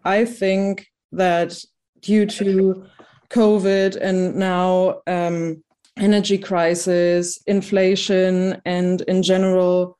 I 0.03 0.25
think 0.25 0.87
that 1.11 1.57
due 2.01 2.25
to 2.25 2.85
COVID 3.29 3.97
and 3.97 4.35
now 4.35 5.01
um, 5.07 5.63
energy 5.97 6.37
crisis, 6.37 7.41
inflation, 7.47 8.61
and 8.65 9.01
in 9.01 9.23
general, 9.23 9.97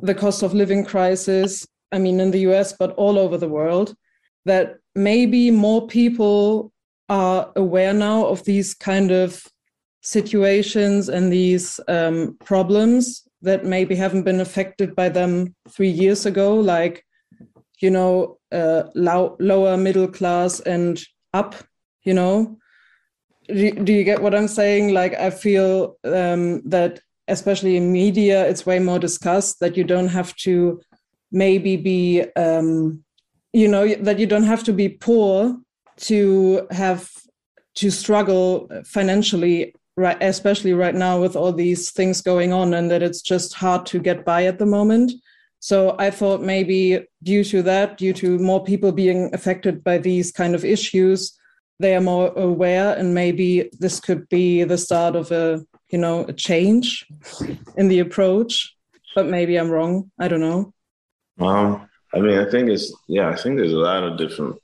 the 0.00 0.14
cost 0.14 0.42
of 0.42 0.54
living 0.54 0.84
crisis. 0.84 1.66
I 1.92 1.98
mean, 1.98 2.20
in 2.20 2.30
the 2.30 2.40
US, 2.50 2.72
but 2.72 2.92
all 2.92 3.18
over 3.18 3.38
the 3.38 3.48
world, 3.48 3.94
that 4.44 4.76
maybe 4.94 5.50
more 5.50 5.86
people 5.86 6.72
are 7.08 7.52
aware 7.54 7.94
now 7.94 8.26
of 8.26 8.44
these 8.44 8.74
kind 8.74 9.10
of 9.10 9.44
situations 10.02 11.08
and 11.08 11.32
these 11.32 11.80
um, 11.88 12.36
problems 12.44 13.25
that 13.42 13.64
maybe 13.64 13.94
haven't 13.94 14.22
been 14.22 14.40
affected 14.40 14.94
by 14.94 15.08
them 15.08 15.54
three 15.68 15.90
years 15.90 16.26
ago, 16.26 16.54
like, 16.54 17.04
you 17.80 17.90
know, 17.90 18.38
uh, 18.52 18.84
low, 18.94 19.36
lower 19.38 19.76
middle 19.76 20.08
class 20.08 20.60
and 20.60 21.00
up 21.34 21.54
you 22.06 22.14
know? 22.14 22.56
Do, 23.48 23.70
do 23.72 23.92
you 23.92 24.04
get 24.04 24.22
what 24.22 24.34
i'm 24.34 24.48
saying? 24.48 24.94
Like 24.94 25.14
i 25.14 25.28
feel 25.30 25.96
um, 26.04 26.62
that 26.70 27.00
especially 27.28 27.76
in 27.76 27.92
media 27.92 28.48
it's 28.48 28.64
way 28.64 28.78
more 28.78 29.00
discussed 29.00 29.60
that 29.60 29.76
you 29.76 29.84
don't 29.84 30.08
have 30.08 30.34
to 30.36 30.80
maybe 31.32 31.76
be 31.76 32.22
um, 32.36 33.04
you 33.52 33.68
know 33.68 33.86
that 33.94 34.18
you 34.18 34.26
don't 34.26 34.50
have 34.54 34.64
to 34.64 34.72
be 34.72 34.88
poor 34.88 35.58
to 35.96 36.66
have 36.70 37.10
to 37.74 37.90
struggle 37.90 38.68
financially 38.84 39.74
right 39.96 40.16
especially 40.20 40.74
right 40.74 40.94
now 40.94 41.20
with 41.20 41.36
all 41.36 41.52
these 41.52 41.90
things 41.90 42.20
going 42.20 42.52
on 42.52 42.74
and 42.74 42.90
that 42.90 43.02
it's 43.02 43.22
just 43.22 43.54
hard 43.54 43.86
to 43.86 43.98
get 43.98 44.24
by 44.24 44.44
at 44.44 44.58
the 44.58 44.66
moment. 44.66 45.12
So 45.60 45.96
i 45.98 46.10
thought 46.10 46.42
maybe 46.42 47.06
due 47.22 47.44
to 47.44 47.62
that 47.62 47.98
due 47.98 48.12
to 48.12 48.38
more 48.38 48.62
people 48.62 48.92
being 48.92 49.30
affected 49.32 49.82
by 49.82 49.98
these 49.98 50.30
kind 50.30 50.54
of 50.54 50.64
issues 50.64 51.36
they 51.78 51.94
are 51.94 52.00
more 52.00 52.28
aware 52.36 52.96
and 52.96 53.14
maybe 53.14 53.70
this 53.78 54.00
could 54.00 54.28
be 54.28 54.64
the 54.64 54.78
start 54.78 55.16
of 55.16 55.30
a 55.32 55.64
you 55.90 55.98
know 55.98 56.24
a 56.24 56.32
change 56.32 57.06
in 57.76 57.88
the 57.88 58.00
approach. 58.00 58.74
But 59.14 59.26
maybe 59.26 59.56
i'm 59.56 59.70
wrong. 59.70 60.10
I 60.18 60.28
don't 60.28 60.40
know. 60.40 60.72
Um 61.40 61.88
i 62.14 62.20
mean 62.20 62.38
i 62.38 62.48
think 62.50 62.68
it's 62.70 62.92
yeah 63.08 63.28
i 63.28 63.36
think 63.36 63.56
there's 63.56 63.72
a 63.72 63.76
lot 63.76 64.02
of 64.02 64.16
different 64.16 64.56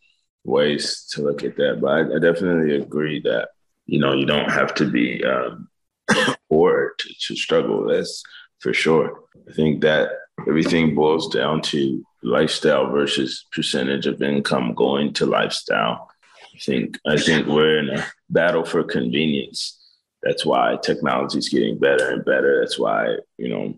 ways 0.45 1.07
to 1.11 1.23
look 1.23 1.45
at 1.45 1.57
that 1.57 1.81
but 1.81 1.89
i, 1.89 2.01
I 2.17 2.19
definitely 2.19 2.77
agree 2.77 3.21
that 3.21 3.49
you 3.93 3.99
know 3.99 4.13
you 4.13 4.27
don't 4.27 4.51
have 4.51 4.75
to 4.75 4.85
be 4.85 5.25
um 5.25 5.69
poor 6.49 6.95
to, 6.99 7.09
to 7.27 7.37
struggle 7.37 7.87
that's 7.87 8.23
for 8.61 8.73
sure 8.73 9.21
i 9.49 9.53
think 9.53 9.81
that 9.83 10.11
everything 10.49 10.95
boils 10.95 11.29
down 11.33 11.61
to 11.61 12.05
lifestyle 12.23 12.91
versus 12.91 13.47
percentage 13.53 14.07
of 14.07 14.23
income 14.23 14.75
going 14.75 15.13
to 15.13 15.27
lifestyle 15.27 16.09
I 16.55 16.59
think 16.59 16.99
I 17.07 17.17
think 17.17 17.47
we're 17.47 17.79
in 17.79 17.91
a 17.91 18.07
battle 18.29 18.65
for 18.65 18.85
convenience. 18.85 19.79
That's 20.23 20.45
why 20.45 20.79
technology 20.83 21.39
is 21.39 21.49
getting 21.49 21.79
better 21.79 22.11
and 22.11 22.25
better. 22.25 22.61
That's 22.61 22.79
why 22.79 23.17
you 23.39 23.49
know 23.49 23.75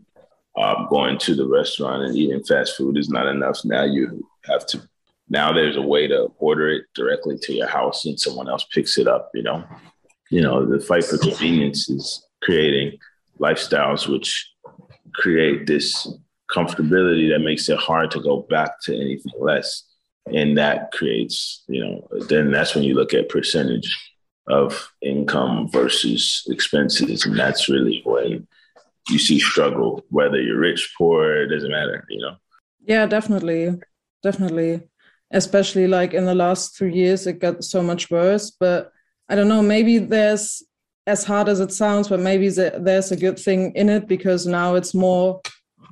um, 0.61 0.87
going 0.91 1.19
to 1.19 1.35
the 1.35 1.47
restaurant 1.47 2.05
and 2.05 2.17
eating 2.17 2.43
fast 2.45 2.77
food 2.77 2.99
is 2.99 3.09
not 3.09 3.27
enough. 3.27 3.61
Now 3.65 3.85
you 3.85 4.27
have 4.45 4.67
to. 4.67 4.89
Now 5.29 5.53
there's 5.53 5.77
a 5.77 5.83
way 5.83 6.07
to 6.09 6.29
order 6.39 6.69
it 6.69 6.85
directly 6.95 7.39
to 7.39 7.53
your 7.55 7.69
house 7.69 8.05
and 8.05 8.21
someone 8.21 8.49
else 8.49 8.67
picks 8.73 8.99
it 8.99 9.07
up. 9.07 9.31
You 9.35 9.45
know, 9.45 9.65
you 10.35 10.41
know 10.41 10.67
the 10.67 10.81
fight 10.81 11.05
for 11.05 11.17
convenience 11.17 11.89
is 11.89 12.27
creating 12.43 12.99
lifestyles 13.39 14.09
which 14.09 14.31
create 15.15 15.65
this 15.69 16.09
comfortability 16.51 17.31
that 17.31 17.39
makes 17.39 17.69
it 17.69 17.79
hard 17.79 18.11
to 18.11 18.21
go 18.21 18.35
back 18.51 18.81
to 18.83 18.95
anything 18.95 19.33
less. 19.39 19.85
And 20.27 20.59
that 20.59 20.91
creates 20.91 21.63
you 21.69 21.81
know 21.85 22.09
then 22.29 22.51
that's 22.51 22.75
when 22.75 22.83
you 22.83 22.95
look 22.95 23.15
at 23.15 23.29
percentage 23.29 23.89
of 24.49 24.91
income 25.03 25.71
versus 25.71 26.43
expenses. 26.49 27.25
And 27.27 27.39
that's 27.39 27.69
really 27.69 28.03
when 28.05 28.49
you 29.09 29.19
see 29.19 29.39
struggle 29.39 30.05
whether 30.09 30.41
you're 30.41 30.59
rich 30.59 30.83
poor 30.99 31.43
it 31.43 31.49
doesn't 31.49 31.71
matter 31.71 32.05
you 32.09 32.21
know? 32.23 32.35
Yeah 32.93 33.07
definitely. 33.07 33.63
Definitely. 34.23 34.83
Especially 35.31 35.87
like 35.87 36.13
in 36.13 36.25
the 36.25 36.35
last 36.35 36.77
three 36.77 36.95
years 36.95 37.27
it 37.27 37.39
got 37.39 37.63
so 37.63 37.83
much 37.83 38.11
worse. 38.11 38.51
But 38.51 38.91
i 39.29 39.35
don't 39.35 39.49
know 39.49 39.63
maybe 39.63 39.99
there's 39.99 40.63
as 41.07 41.25
hard 41.25 41.49
as 41.49 41.61
it 41.61 41.73
sounds, 41.73 42.09
but 42.09 42.21
maybe 42.21 42.49
there's 42.49 43.13
a 43.13 43.17
good 43.17 43.39
thing 43.39 43.73
in 43.75 43.89
it 43.89 44.09
because 44.09 44.47
now 44.47 44.75
it's 44.75 44.95
more 44.95 45.41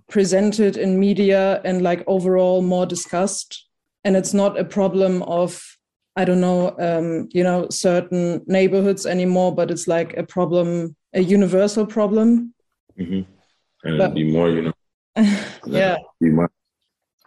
presented 0.09 0.77
in 0.77 0.99
media 0.99 1.61
and 1.65 1.83
like 1.83 2.03
overall 2.07 2.63
more 2.63 2.87
discussed. 2.87 3.69
And 4.05 4.17
it's 4.17 4.35
not 4.35 4.59
a 4.59 4.65
problem 4.65 5.23
of, 5.25 5.63
I 6.17 6.25
don't 6.25 6.41
know, 6.41 6.75
um, 6.79 7.29
you 7.33 7.45
know, 7.45 7.69
certain 7.69 8.43
neighborhoods 8.47 9.07
anymore, 9.07 9.55
but 9.55 9.71
it's 9.71 9.87
like 9.87 10.17
a 10.17 10.23
problem, 10.23 10.97
a 11.13 11.21
universal 11.21 11.87
problem. 11.87 12.55
Mm-hmm. 12.99 13.31
And 13.85 13.99
but, 13.99 14.15
be 14.15 14.31
more, 14.31 14.49
you 14.51 14.63
know. 14.63 14.73
yeah. 15.67 15.97
Be 16.21 16.31
more. 16.31 16.51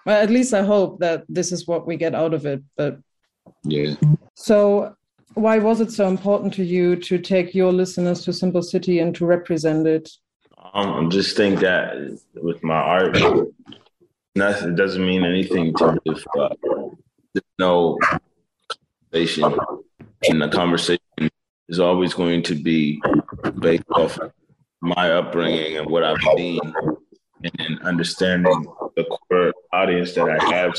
Well, 0.06 0.22
at 0.22 0.30
least 0.30 0.54
I 0.54 0.64
hope 0.64 1.00
that 1.00 1.24
this 1.30 1.52
is 1.52 1.68
what 1.68 1.86
we 1.86 1.98
get 1.98 2.16
out 2.16 2.34
of 2.34 2.46
it. 2.46 2.64
But 2.78 3.00
yeah. 3.64 3.96
So 4.36 4.96
why 5.36 5.60
was 5.60 5.82
it 5.82 5.92
so 5.92 6.08
important 6.08 6.54
to 6.54 6.64
you 6.64 6.96
to 6.96 7.20
take 7.20 7.54
your 7.54 7.72
listeners 7.72 8.24
to 8.24 8.34
Simple 8.34 8.62
City 8.62 9.00
and 9.00 9.14
to 9.16 9.26
represent 9.26 9.86
it? 9.86 10.10
Um, 10.74 11.06
I 11.06 11.10
just 11.10 11.38
think 11.38 11.60
that 11.60 12.20
with 12.36 12.64
my 12.64 12.76
art, 12.76 13.18
nothing 14.36 14.76
doesn't 14.76 15.06
mean 15.06 15.24
anything 15.24 15.74
to 15.76 16.00
if 16.06 16.24
uh, 16.40 16.50
no 17.60 17.98
conversation, 19.12 19.58
and 20.30 20.42
the 20.42 20.50
conversation 20.50 21.30
is 21.68 21.80
always 21.80 22.14
going 22.14 22.42
to 22.44 22.56
be 22.56 23.02
based 23.60 23.84
off 23.92 24.18
my 24.82 25.12
upbringing 25.12 25.78
and 25.78 25.90
what 25.90 26.04
I've 26.04 26.22
seen, 26.36 26.60
and 27.60 27.82
understanding 27.84 28.66
the 28.96 29.04
core 29.04 29.54
audience 29.74 30.14
that 30.14 30.30
I 30.30 30.56
have 30.56 30.74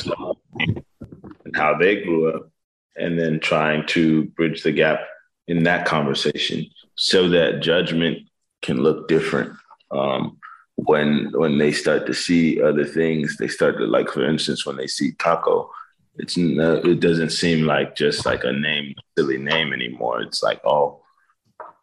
and 0.59 1.57
how 1.57 1.77
they 1.79 2.03
grew 2.03 2.35
up 2.35 2.51
and 2.99 3.19
then 3.19 3.41
trying 3.41 3.87
to 3.87 4.25
bridge 4.37 4.63
the 4.63 4.73
gap 4.73 5.01
in 5.49 5.63
that 5.65 5.87
conversation 5.87 6.67
so 6.97 7.29
that 7.29 7.61
judgment 7.61 8.19
can 8.63 8.79
look 8.79 9.09
different 9.09 9.53
um, 9.91 10.39
when 10.77 11.31
when 11.35 11.59
they 11.59 11.73
start 11.73 12.07
to 12.07 12.15
see 12.15 12.61
other 12.63 12.85
things. 12.85 13.37
They 13.37 13.49
start 13.49 13.79
to 13.79 13.87
like 13.87 14.09
for 14.11 14.29
instance 14.29 14.67
when 14.67 14.77
they 14.77 14.87
see 14.87 15.13
taco 15.13 15.71
it's 16.19 16.39
uh, 16.39 16.81
it 16.85 17.01
doesn't 17.01 17.31
seem 17.31 17.67
like 17.67 17.95
just 17.95 18.25
like 18.27 18.45
a 18.45 18.53
name 18.53 18.95
silly 19.17 19.39
name 19.39 19.73
anymore. 19.73 20.23
It's 20.23 20.43
like 20.43 20.61
oh 20.65 21.01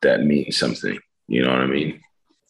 that 0.01 0.23
means 0.25 0.57
something. 0.57 0.97
You 1.27 1.43
know 1.43 1.51
what 1.51 1.61
i 1.61 1.67
mean? 1.67 2.01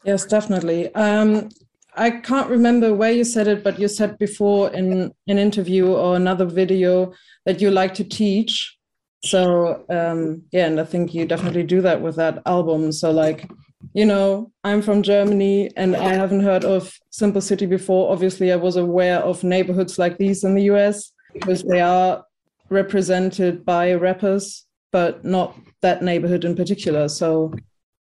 Yes 0.04 0.26
definitely. 0.26 0.94
Um, 0.96 1.50
I 1.96 2.10
can't 2.10 2.50
remember 2.50 2.94
where 2.94 3.12
you 3.12 3.24
said 3.24 3.48
it, 3.48 3.64
but 3.64 3.80
you 3.80 3.88
said 3.88 4.18
before 4.18 4.72
in 4.72 5.12
an 5.28 5.38
interview 5.38 5.88
or 5.88 6.16
another 6.16 6.46
video 6.46 7.14
that 7.46 7.62
you 7.62 7.72
like 7.72 7.94
to 7.96 8.04
teach. 8.04 8.78
So 9.26 9.86
um, 9.90 10.44
yeah, 10.52 10.66
and 10.66 10.80
I 10.80 10.86
think 10.86 11.14
you 11.14 11.26
definitely 11.26 11.64
do 11.64 11.82
that 11.82 12.02
with 12.02 12.16
that 12.16 12.42
album. 12.46 12.92
So 12.92 13.12
like, 13.12 13.50
you 13.94 14.06
know, 14.06 14.52
I'm 14.64 14.82
from 14.82 15.04
Germany 15.04 15.70
and 15.78 15.96
I 15.96 16.14
haven't 16.14 16.42
heard 16.42 16.66
of 16.66 16.94
Simple 17.12 17.42
City 17.42 17.66
before. 17.66 18.12
Obviously, 18.12 18.52
I 18.52 18.56
was 18.58 18.76
aware 18.76 19.20
of 19.20 19.44
neighborhoods 19.44 20.00
like 20.00 20.18
these 20.18 20.44
in 20.44 20.56
the 20.56 20.64
US 20.64 21.12
because 21.34 21.64
they 21.64 21.82
are 21.82 22.26
represented 22.70 23.64
by 23.66 23.94
rappers, 23.94 24.66
but 24.92 25.24
not 25.24 25.56
that 25.82 26.02
neighborhood 26.02 26.44
in 26.44 26.56
particular. 26.56 27.08
So 27.08 27.54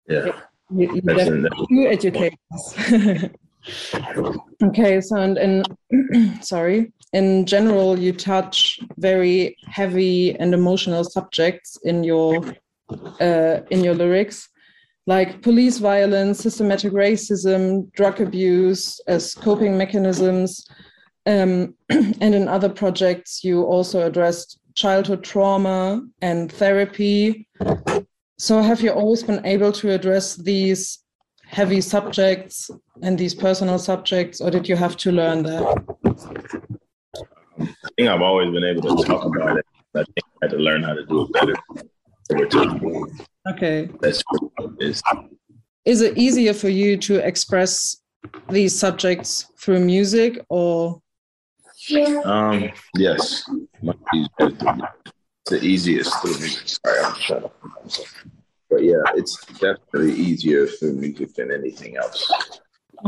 yeah, 0.09 0.41
you, 0.75 0.95
you 0.95 1.00
definitely 1.03 1.87
educate 1.87 2.35
us. 2.53 2.75
Okay, 4.62 5.00
so 5.00 5.16
and 5.16 5.38
in 5.38 5.64
sorry, 6.42 6.92
in 7.12 7.47
general, 7.47 7.99
you 7.99 8.12
touch 8.12 8.78
very 8.99 9.56
heavy 9.66 10.35
and 10.38 10.52
emotional 10.52 11.04
subjects 11.04 11.78
in 11.85 12.04
your 12.04 12.44
uh, 13.21 13.61
in 13.71 13.83
your 13.83 13.94
lyrics, 13.94 14.49
like 15.06 15.42
police 15.42 15.78
violence, 15.78 16.40
systematic 16.40 16.92
racism, 16.92 17.90
drug 17.92 18.21
abuse 18.21 19.00
as 19.07 19.35
coping 19.35 19.79
mechanisms, 19.79 20.66
um, 21.27 21.74
and 21.90 22.35
in 22.35 22.48
other 22.48 22.68
projects, 22.68 23.44
you 23.44 23.62
also 23.62 24.07
addressed 24.07 24.59
childhood 24.74 25.22
trauma 25.22 26.03
and 26.20 26.50
therapy. 26.53 27.46
So, 28.38 28.61
have 28.61 28.81
you 28.81 28.90
always 28.90 29.22
been 29.22 29.44
able 29.46 29.72
to 29.72 29.92
address 29.92 30.37
these 30.37 31.04
heavy 31.46 31.80
subjects 31.80 32.70
and 33.02 33.18
these 33.18 33.35
personal 33.35 33.78
subjects, 33.78 34.40
or 34.40 34.50
did 34.50 34.68
you 34.68 34.76
have 34.76 34.96
to 34.98 35.12
learn 35.12 35.42
that? 35.44 35.62
I 37.61 37.66
think 37.96 38.09
I've 38.09 38.22
always 38.22 38.50
been 38.52 38.64
able 38.64 38.96
to 38.96 39.04
talk 39.04 39.24
about 39.24 39.59
it. 39.59 39.66
I 39.94 40.02
think 40.02 40.26
I 40.42 40.46
had 40.46 40.50
to 40.50 40.57
learn 40.59 40.83
how 40.83 40.94
to 40.94 41.07
do 41.07 41.22
it 41.22 41.33
better. 41.33 41.54
Okay. 43.48 43.88
That's 44.00 44.22
what 44.28 44.72
it 44.80 44.85
is. 44.85 45.02
Is 45.85 46.00
it 46.00 46.16
easier 46.16 46.54
for 46.54 46.68
you 46.68 46.96
to 46.98 47.16
express 47.26 47.98
these 48.48 48.76
subjects 48.76 49.52
through 49.59 49.80
music 49.80 50.44
or? 50.48 51.00
Um, 52.24 52.70
yes. 52.96 53.44
It's 53.83 55.50
the 55.50 55.61
easiest 55.62 56.18
through 56.22 56.38
music. 56.38 56.68
Sorry, 56.68 57.00
I'm 57.04 57.14
shut 57.16 57.44
up. 57.44 57.54
But 58.75 58.83
yeah, 58.83 59.05
it's 59.15 59.37
definitely 59.61 60.15
easier 60.15 60.67
through 60.67 60.95
music 60.95 61.33
than 61.35 61.53
anything 61.53 61.97
else. 61.97 62.29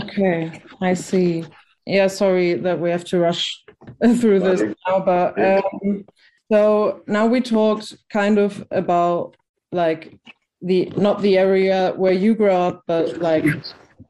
Okay, 0.01 0.63
I 0.81 0.95
see. 0.95 1.45
Yeah, 1.85 2.07
sorry 2.07 2.55
that 2.55 2.79
we 2.79 2.89
have 2.89 3.03
to 3.07 3.19
rush 3.19 3.65
through 4.21 4.41
this 4.41 4.63
now, 4.87 5.01
but 5.01 5.37
um, 5.43 6.05
so 6.53 7.03
now 7.09 7.27
we 7.27 7.41
talked 7.41 7.97
kind 8.11 8.39
of 8.39 8.65
about 8.71 9.37
like 9.73 10.17
the 10.63 10.93
not 10.97 11.21
the 11.21 11.37
area 11.37 11.93
where 11.97 12.13
you 12.13 12.37
grew 12.37 12.53
up, 12.53 12.85
but 12.87 13.19
like 13.19 13.45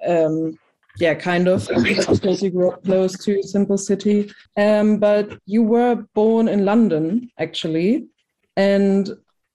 um, 0.06 0.58
yeah, 0.98 1.14
kind 1.14 1.48
of 1.48 1.66
because 1.82 2.42
you 2.42 2.50
grew 2.50 2.72
up 2.72 2.84
close 2.84 3.16
to 3.24 3.42
Simple 3.42 3.78
City. 3.78 4.30
Um, 4.58 4.98
but 4.98 5.38
you 5.46 5.62
were 5.62 6.04
born 6.14 6.48
in 6.48 6.66
London 6.66 7.30
actually, 7.38 8.08
and 8.58 9.08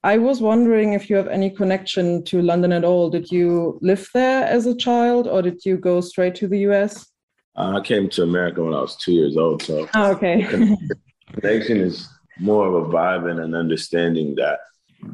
I 0.04 0.18
was 0.18 0.42
wondering 0.42 0.94
if 0.94 1.10
you 1.10 1.16
have 1.16 1.28
any 1.28 1.50
connection 1.50 2.24
to 2.26 2.42
London 2.42 2.72
at 2.72 2.84
all. 2.84 3.10
Did 3.10 3.32
you 3.32 3.78
live 3.82 4.10
there 4.14 4.46
as 4.46 4.66
a 4.66 4.76
child, 4.76 5.28
or 5.28 5.44
did 5.44 5.64
you 5.64 5.78
go 5.78 6.02
straight 6.02 6.34
to 6.36 6.48
the 6.48 6.60
US? 6.70 7.08
Uh, 7.56 7.78
I 7.78 7.82
came 7.82 8.10
to 8.10 8.24
America 8.24 8.64
when 8.64 8.74
I 8.74 8.82
was 8.82 8.96
two 8.96 9.12
years 9.12 9.38
old. 9.38 9.62
So, 9.62 9.88
oh, 9.94 10.12
okay. 10.14 10.48
connection 11.34 11.78
is 11.78 12.08
more 12.40 12.68
of 12.68 12.74
a 12.74 12.92
vibe 12.92 13.30
and 13.30 13.40
an 13.40 13.54
understanding 13.54 14.34
that, 14.36 14.60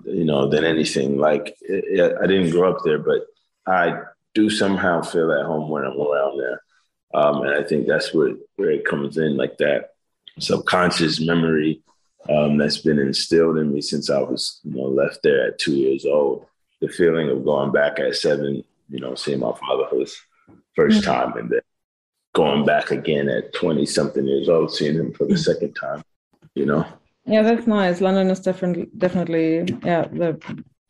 you 0.06 0.24
know, 0.24 0.48
than 0.48 0.64
anything. 0.64 1.18
Like, 1.18 1.56
it, 1.62 2.16
I 2.22 2.26
didn't 2.26 2.52
grow 2.52 2.72
up 2.72 2.80
there, 2.86 3.00
but 3.00 3.26
I 3.68 4.00
do 4.34 4.50
somehow 4.50 5.02
feel 5.02 5.34
at 5.34 5.46
home 5.46 5.70
when 5.70 5.84
I'm 5.84 6.00
around 6.00 6.40
there. 6.40 6.62
Um, 7.14 7.42
and 7.42 7.56
I 7.56 7.64
think 7.64 7.88
that's 7.88 8.14
where, 8.14 8.36
where 8.56 8.72
it 8.72 8.86
comes 8.86 9.18
in, 9.18 9.36
like 9.36 9.58
that 9.58 9.90
subconscious 10.40 11.20
memory 11.20 11.82
um, 12.30 12.58
that's 12.58 12.80
been 12.80 13.00
instilled 13.00 13.58
in 13.58 13.74
me 13.74 13.82
since 13.82 14.10
I 14.10 14.20
was, 14.20 14.60
you 14.64 14.76
know, 14.76 14.88
left 14.88 15.20
there 15.24 15.48
at 15.48 15.60
two 15.60 15.76
years 15.76 16.06
old. 16.06 16.46
The 16.82 16.90
feeling 16.90 17.30
of 17.30 17.44
going 17.44 17.72
back 17.72 18.00
at 18.00 18.16
seven, 18.16 18.64
you 18.90 19.00
know, 19.00 19.16
seeing 19.16 19.40
my 19.40 19.54
father 19.54 19.86
for 19.90 19.98
the 19.98 20.12
1st 20.78 21.00
mm-hmm. 21.00 21.00
time, 21.02 21.38
and 21.38 21.50
then 21.50 21.62
going 22.36 22.66
back 22.66 22.92
again 22.92 23.30
at 23.30 23.54
twenty 23.54 23.86
something 23.86 24.28
years 24.28 24.48
old, 24.48 24.72
seeing 24.72 24.96
him 24.96 25.14
for 25.14 25.26
the 25.26 25.34
mm-hmm. 25.34 25.42
second 25.42 25.74
time. 25.74 26.04
You 26.54 26.66
know. 26.66 26.86
Yeah, 27.26 27.42
that's 27.42 27.68
nice. 27.68 28.00
London 28.00 28.30
is 28.30 28.40
definitely 28.40 28.90
definitely 28.98 29.76
yeah, 29.84 30.04
the, 30.04 30.40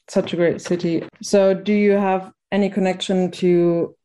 such 0.09 0.33
a 0.33 0.35
great 0.35 0.61
city. 0.61 1.03
So, 1.21 1.53
do 1.53 1.73
you 1.73 1.91
have 1.91 2.31
any 2.51 2.69
connection 2.69 3.31
to 3.31 3.95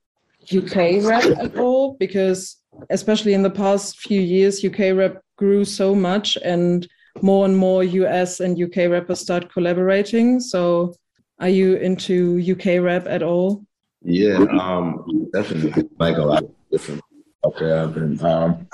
UK 0.56 1.02
rap 1.02 1.24
at 1.24 1.58
all? 1.58 1.94
Because 1.98 2.56
especially 2.90 3.34
in 3.34 3.42
the 3.42 3.50
past 3.50 3.98
few 4.00 4.20
years, 4.20 4.64
UK 4.64 4.94
rap 4.94 5.16
grew 5.36 5.64
so 5.64 5.94
much 5.94 6.36
and 6.44 6.88
more 7.20 7.44
and 7.44 7.56
more 7.56 7.84
US 7.84 8.40
and 8.40 8.60
UK 8.60 8.90
rappers 8.90 9.20
start 9.20 9.52
collaborating. 9.52 10.40
So, 10.40 10.94
are 11.38 11.48
you 11.48 11.76
into 11.76 12.40
UK 12.40 12.82
rap 12.82 13.06
at 13.06 13.22
all? 13.22 13.64
Yeah, 14.04 14.44
um, 14.60 15.28
definitely. 15.32 15.88
Like 15.98 16.16
a 16.16 16.22
lot 16.22 16.44
of 16.44 16.50
different. 16.70 17.02
Okay, 17.44 17.72
I've 17.72 17.94
been 17.94 18.24
um, 18.24 18.68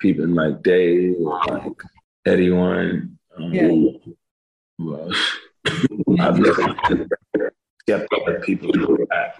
peeping 0.00 0.34
like 0.34 0.62
Dave, 0.62 1.16
like 1.18 1.72
Headie 2.26 2.56
One. 2.56 3.18
Um, 3.36 3.54
yeah. 3.54 3.70
Well, 4.78 5.10
I've 6.20 6.38
never 6.38 6.74
kept 7.86 8.08
other 8.12 8.40
people 8.40 8.72
to 8.72 9.06
rap. 9.10 9.36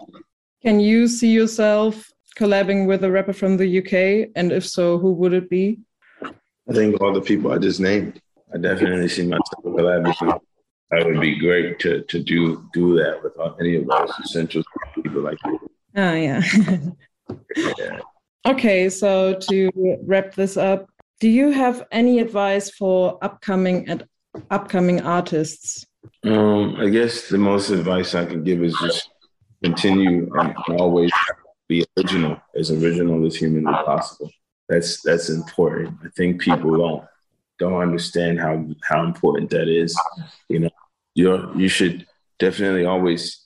Can 0.62 0.80
you 0.80 1.08
see 1.08 1.30
yourself 1.30 2.10
collabing 2.36 2.86
with 2.86 3.04
a 3.04 3.10
rapper 3.10 3.32
from 3.32 3.56
the 3.56 3.78
UK? 3.78 4.30
And 4.36 4.52
if 4.52 4.66
so, 4.66 4.98
who 4.98 5.12
would 5.12 5.32
it 5.32 5.48
be? 5.48 5.80
I 6.22 6.72
think 6.72 7.00
all 7.00 7.12
the 7.12 7.20
people 7.20 7.52
I 7.52 7.58
just 7.58 7.80
named. 7.80 8.20
I 8.54 8.58
definitely 8.58 9.08
see 9.08 9.26
myself 9.26 9.62
collaborating. 9.62 10.32
That 10.90 11.06
would 11.06 11.20
be 11.20 11.38
great 11.38 11.78
to 11.80 12.02
to 12.02 12.18
do 12.18 12.68
do 12.72 12.96
that 12.96 13.22
with 13.22 13.32
any 13.60 13.76
of 13.76 13.86
those 13.86 14.10
essential 14.24 14.62
people 14.94 15.22
like 15.22 15.38
you. 15.44 15.70
Oh 15.96 16.14
yeah. 16.14 16.42
yeah. 17.78 18.00
Okay, 18.46 18.88
so 18.88 19.34
to 19.34 19.70
wrap 20.04 20.34
this 20.34 20.56
up, 20.56 20.88
do 21.20 21.28
you 21.28 21.50
have 21.50 21.86
any 21.92 22.18
advice 22.20 22.70
for 22.70 23.18
upcoming 23.22 23.88
and 23.88 24.04
upcoming 24.50 25.02
artists 25.02 25.86
Um, 26.24 26.76
I 26.76 26.88
guess 26.88 27.28
the 27.28 27.38
most 27.38 27.70
advice 27.70 28.14
I 28.14 28.24
can 28.24 28.42
give 28.44 28.62
is 28.62 28.76
just 28.80 29.10
continue 29.62 30.30
and 30.38 30.54
always 30.80 31.12
be 31.68 31.84
original, 31.98 32.36
as 32.56 32.70
original 32.70 33.26
as 33.26 33.36
humanly 33.36 33.72
possible. 33.84 34.30
That's 34.68 35.02
that's 35.02 35.28
important. 35.30 35.98
I 36.04 36.08
think 36.16 36.40
people 36.40 36.76
don't 36.78 37.04
don't 37.60 37.80
understand 37.80 38.40
how 38.40 38.66
how 38.82 39.04
important 39.04 39.50
that 39.50 39.68
is. 39.68 39.96
You 40.48 40.60
know, 40.60 40.70
you 41.14 41.52
you 41.54 41.68
should 41.68 42.06
definitely 42.40 42.86
always 42.86 43.44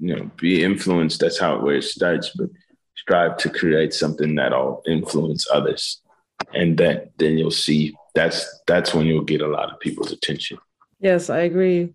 you 0.00 0.16
know 0.16 0.30
be 0.36 0.64
influenced. 0.64 1.20
That's 1.20 1.38
how 1.38 1.60
where 1.60 1.76
it 1.76 1.84
starts, 1.84 2.30
but 2.34 2.48
strive 2.96 3.36
to 3.36 3.50
create 3.50 3.94
something 3.94 4.34
that'll 4.34 4.82
influence 4.88 5.46
others, 5.52 6.00
and 6.54 6.76
that 6.78 7.12
then 7.18 7.38
you'll 7.38 7.50
see 7.52 7.94
that's 8.14 8.48
that's 8.66 8.94
when 8.94 9.06
you'll 9.06 9.30
get 9.34 9.42
a 9.42 9.48
lot 9.48 9.70
of 9.72 9.78
people's 9.78 10.10
attention. 10.10 10.58
Yes, 10.98 11.30
I 11.30 11.40
agree. 11.40 11.92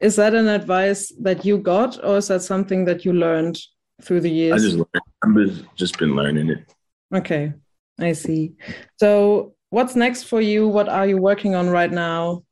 Is 0.00 0.16
that 0.16 0.34
an 0.34 0.48
advice 0.48 1.12
that 1.20 1.44
you 1.44 1.58
got, 1.58 2.02
or 2.04 2.18
is 2.18 2.28
that 2.28 2.42
something 2.42 2.84
that 2.86 3.04
you 3.04 3.12
learned 3.12 3.58
through 4.02 4.20
the 4.20 4.30
years? 4.30 4.54
I 4.54 4.64
just 4.64 4.76
learned, 4.76 5.58
I've 5.60 5.76
just 5.76 5.98
been 5.98 6.14
learning 6.16 6.50
it. 6.50 6.74
Okay, 7.14 7.52
I 8.00 8.12
see. 8.12 8.54
So, 8.98 9.54
what's 9.72 9.96
next 9.96 10.24
for 10.24 10.40
you? 10.40 10.68
What 10.68 10.88
are 10.88 11.06
you 11.06 11.16
working 11.16 11.54
on 11.54 11.70
right 11.70 11.90
now? 11.90 12.44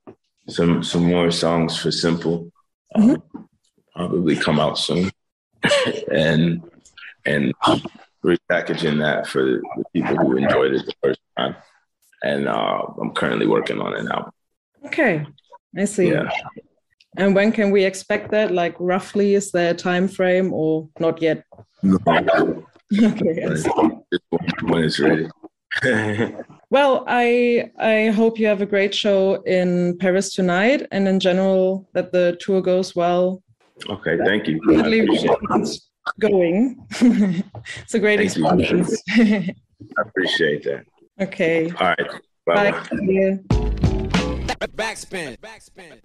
Some 0.48 0.82
some 0.82 1.04
more 1.04 1.30
songs 1.30 1.78
for 1.78 1.92
Simple. 1.92 2.50
Mm-hmm. 2.96 3.10
Um, 3.10 3.48
probably 3.94 4.36
come 4.36 4.58
out 4.58 4.78
soon, 4.78 5.10
and 6.12 6.62
and 7.26 7.54
repackaging 8.24 8.98
that 8.98 9.26
for 9.26 9.60
the 9.76 9.84
people 9.92 10.16
who 10.16 10.36
enjoyed 10.36 10.74
it 10.74 10.86
the 10.86 10.94
first 11.02 11.20
time. 11.36 11.54
And 12.22 12.48
uh, 12.48 12.82
I'm 13.00 13.12
currently 13.12 13.46
working 13.46 13.80
on 13.80 13.94
it 13.94 14.10
album. 14.10 14.32
Okay, 14.86 15.26
I 15.76 15.84
see. 15.84 16.10
Yeah. 16.10 16.30
And 17.16 17.34
when 17.34 17.52
can 17.52 17.70
we 17.70 17.84
expect 17.84 18.30
that? 18.30 18.50
Like 18.50 18.74
roughly, 18.78 19.34
is 19.34 19.52
there 19.52 19.70
a 19.70 19.74
time 19.74 20.08
frame 20.08 20.52
or 20.52 20.88
not 20.98 21.20
yet? 21.22 21.44
No. 21.82 21.98
okay. 23.02 23.46
When 24.62 24.84
it's 24.84 24.98
ready. 24.98 25.28
well, 26.70 27.04
I 27.06 27.70
I 27.78 28.08
hope 28.08 28.38
you 28.38 28.46
have 28.46 28.62
a 28.62 28.66
great 28.66 28.94
show 28.94 29.42
in 29.42 29.98
Paris 29.98 30.34
tonight, 30.34 30.86
and 30.92 31.08
in 31.08 31.20
general 31.20 31.88
that 31.92 32.12
the 32.12 32.36
tour 32.40 32.60
goes 32.62 32.94
well. 32.94 33.42
Okay, 33.88 34.18
thank 34.24 34.46
you. 34.46 34.60
Going. 36.18 36.86
it's 37.82 37.94
a 37.94 37.98
great 37.98 38.18
thank 38.18 38.36
experience. 38.36 39.02
I 39.10 40.02
appreciate 40.02 40.64
that. 40.64 40.84
Okay. 41.20 41.70
All 41.70 41.88
right. 41.88 42.10
Bye. 42.46 42.70
Bye. 42.72 43.38
Backspin. 44.76 45.38
Backspin. 45.38 46.00